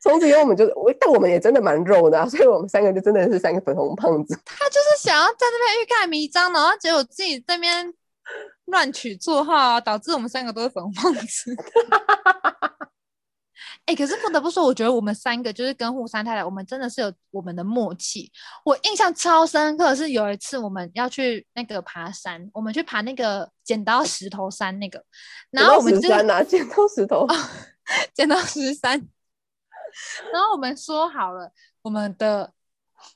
[0.01, 0.67] 从此以后我们就，
[1.01, 4.39] 但我们也真的蛮肉的，啊，所以我们三个就真的是三个粉红胖子。
[4.45, 7.93] 他就是想要在这边欲盖弥彰，然后结果自己这边
[8.67, 11.55] 乱取绰号，啊，导致我们三个都是粉红胖子。
[13.87, 18.33] 哎、欸，可是不得不说，我觉得我们三个就是跟护山太太，我们真的是有我们的默契。
[18.65, 25.05] 我印象超深刻，是有一次我们要去那个爬山，我们去爬那个剪刀石头山那个，
[25.51, 27.37] 然后我们就拿剪刀石头，哦，
[28.15, 28.93] 剪刀石山。
[30.33, 32.51] 然后我们说好了，我们的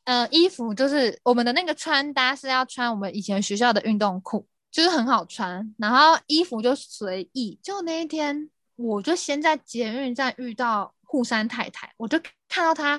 [0.04, 7.58] 呃衣服就是我们的那个穿搭是要穿我们以前学校的运动裤，就是很好穿，然后衣服就随意。
[7.62, 8.50] 就那一天。
[8.78, 12.16] 我就先在捷运站遇到户山太太，我就
[12.48, 12.96] 看到她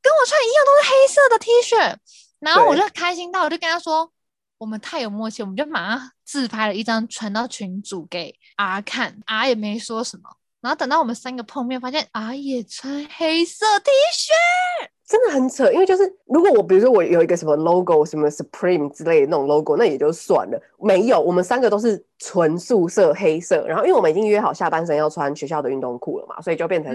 [0.00, 1.96] 跟我穿一样，都是黑色的 T 恤，
[2.38, 4.12] 然后我就开心到，我就跟她说，
[4.58, 14.30] 我们太有默契，我们就马上自拍了一张传到群组给 R 看，R 也没说什么，然后等到我们三个碰面，发现 R 也穿黑色 T 恤。
[15.06, 20.60] 真的很扯，因为就是如果我比如说我有一个什么 logo，什么 Supreme 之类的那种 logo，那也就算了。
[20.80, 23.64] 没有，我们三个都是纯素色黑色。
[23.68, 26.92] 然后因为我们已经约好下半身要穿学校的运动裤了嘛，所以就变成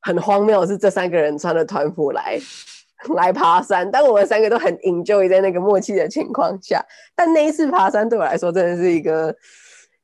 [0.00, 2.36] 很荒谬的是这三个人穿了团服来
[3.14, 3.88] 来爬山。
[3.88, 6.84] 但我们三个都很 enjoy 在那个默契的情况下。
[7.14, 9.32] 但那一次爬山对我来说真的是一个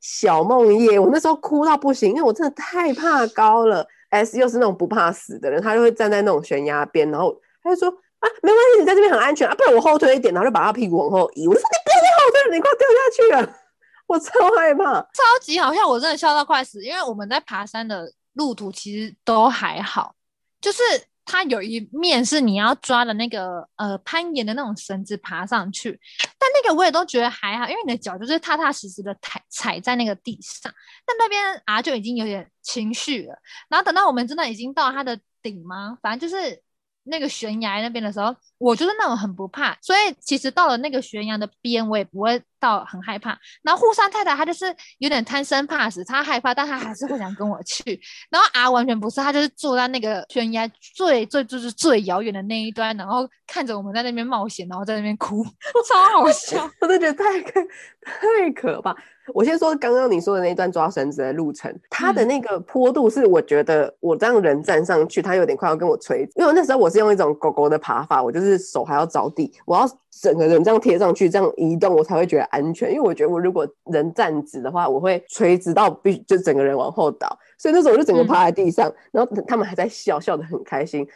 [0.01, 3.85] 小梦夜，我那时候哭到不行，因为我真的太怕高了。
[4.11, 11.47] S 又是那种不怕死的人，他就会站在那种悬崖边，然后他就说啊，没关系，你在这边很安全啊，不然我后退一点，然后就把他屁股往后移。
[11.47, 13.57] 我说你不要再后退了，你快掉下去了，
[14.07, 20.15] 我超害怕，超级好像，我真的笑到快死，因为我们在爬山的路途其实都还好，
[20.61, 20.83] 就是。
[21.27, 26.01] 它有一面是你要抓的那个呃攀岩的那种绳子爬上去，
[26.39, 30.73] 但那个我也都觉得还好，因为你的脚就是踏踏实实的踩踩在那个地上。
[31.05, 35.99] 但那边啊就已经有点情绪了，然后等到我们真的已经到它的顶吗？
[36.01, 36.63] 反正就是。
[37.09, 43.39] 那个悬崖那边的时候，我就是那种很不怕，所以其实到了那个悬崖的边，我也不会到很害怕。
[43.63, 44.67] 然后户山太太她就是
[44.99, 48.01] 有点贪生怕死，她害怕，但她还是会想跟我去。
[48.31, 55.45] 然后啊，完全不是，她就是坐在那个悬崖最最就是最遥远的那一端，然后看着我们在那边冒险，然后在那边哭，
[55.89, 57.61] 超好笑， 我都觉得太可
[58.05, 58.95] 太可怕。
[59.35, 69.85] 我先说刚刚你说的那段抓绳子的路程，它的那个坡度是我觉得我这样人站上去，它有点快要跟我垂直，因为那时候我是用一种狗狗的爬法，我就是手还要着地，我要
[70.23, 72.91] 整个人这样贴上去，这样移动我才会觉得安全。
[72.91, 77.39] 因为我觉得我如果人站直的话，我会垂直到必就整个人往后倒。
[77.59, 81.07] 所以那时候我就整个趴在地上，嗯、然后他们还在笑，笑得很开心。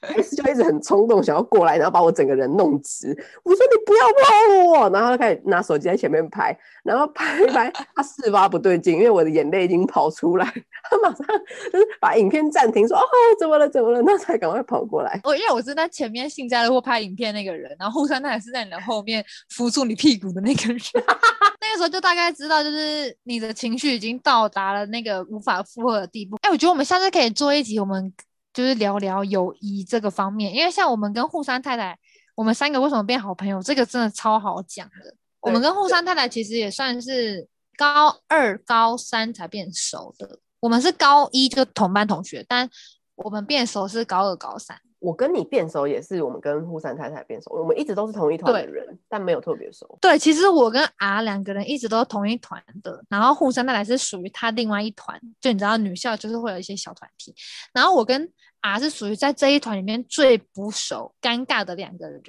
[0.00, 3.08] S 就一直很冲动，想要过来，然后把我整个人弄直。
[3.42, 10.44] 我说你不要碰我，然后他开始拿手机在前面拍，然后拍一拍，他事发不对劲，因为我的眼泪已经跑出来，
[10.90, 11.26] 他马上
[11.72, 13.02] 就是把影片暂停，说哦
[13.38, 15.20] 怎么了怎么了，那才赶快跑过来。
[15.24, 20.78] 我因为我是在前面幸灾乐祸拍影片那个人，然后后山他也是在你的后面扶住你屁股的那个人。
[21.62, 25.61] 那个时候就大概知道，就是你的情绪已经到达了那个无法。
[25.62, 28.12] 负荷的地步，哎、欸，我觉得我们下次可以做一集，我们
[28.52, 31.98] 就是聊聊友谊这个方面，因为像我们跟户山太太，
[32.34, 35.16] 我们三个为什么变好朋友，这个真的超好讲的。
[35.40, 42.68] 我们跟户山太太其实也算是高二、高三才变熟的，我们是高一就同班同学，但
[43.16, 44.78] 我们变熟是高二、高三。
[45.02, 49.98] 我跟你变熟也是我们跟户山太太变熟，我们一直都是同一团的人，但没有特别熟。
[50.00, 57.34] 对，其实我跟 R 两个人一直都是同一团的，然后户山太太是属于他另外一团，就你知道女校就是会有一些小团体，
[57.74, 62.22] 然后我跟 R 是属于在这一团里面最不熟、尴尬的两个人。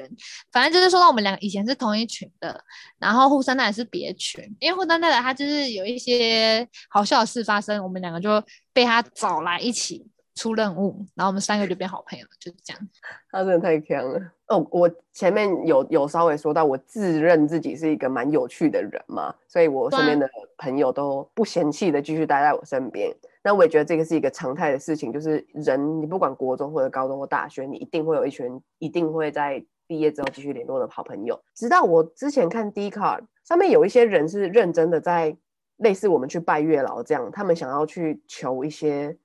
[0.52, 2.60] 反正就是说到我们两个以前是同一群的，
[2.98, 8.44] 然后户山太太是别群，因为户山太太她就是有一些好笑的事发生，我们两个就
[8.74, 10.08] 被她找来一起。
[10.36, 12.90] 出任务，然后我们三个就变好朋友了，就是这样。
[13.30, 14.66] 他真的太强了哦！
[14.72, 20.28] 我前面有有稍微说到，我自认自己是一个蛮有趣的人嘛，所以我身边的
[20.58, 23.16] 朋友都不嫌弃的继续待在我身边。
[23.44, 31.40] 那我也觉得这个是一个常态的事情，就是人你不管国中或者高中或大学，你一定会有一群一定会在毕业之后继续联络的好朋友。
[31.54, 35.36] 直到我之前看 Dcard 上面有一些人是认真的在
[35.78, 39.16] 类似我们去拜月老这样，他们想要去求一些。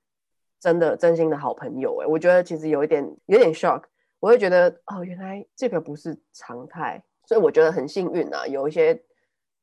[0.59, 3.83] 真的真心的好朋友哎，我觉得其实有一点有点 shock，
[4.19, 9.01] 我会觉得哦，原来这个不是常态，所以我觉得很幸运啊，有一些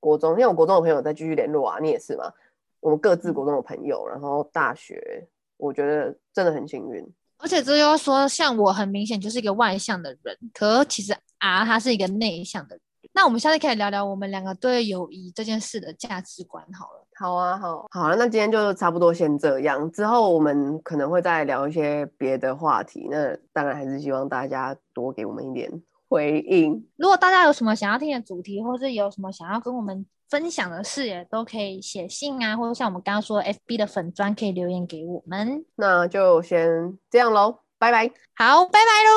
[0.01, 2.33] 国中，因为我国中的朋友在继续联络啊，你也是吗？
[2.81, 5.27] 我们各自国中的朋友，然后大学，
[5.57, 7.07] 我觉得真的很幸运。
[7.39, 12.81] 而且这又说，像我很明显就是一个外向的人，可其实啊，他是一个内向的人。
[13.13, 17.06] 那我们下次可以聊聊我们两个对友谊这件事的价值观好了。
[17.19, 19.91] 好啊，好，好了，那今天就差不多先这样。
[19.91, 23.09] 之后我们可能会再聊一些别的话题。
[23.11, 25.71] 那当然还是希望大家多给我们一点
[26.11, 26.73] 回应。
[26.97, 35.65] 如果大家有什么想要听的主题，或是有什么想要跟我们分享的事，也都可以写信啊，或者像我们刚刚说 FB 的粉砖可以留言给我们。
[35.77, 38.09] 那就先这样喽，拜拜。
[38.35, 39.17] 好，拜拜喽。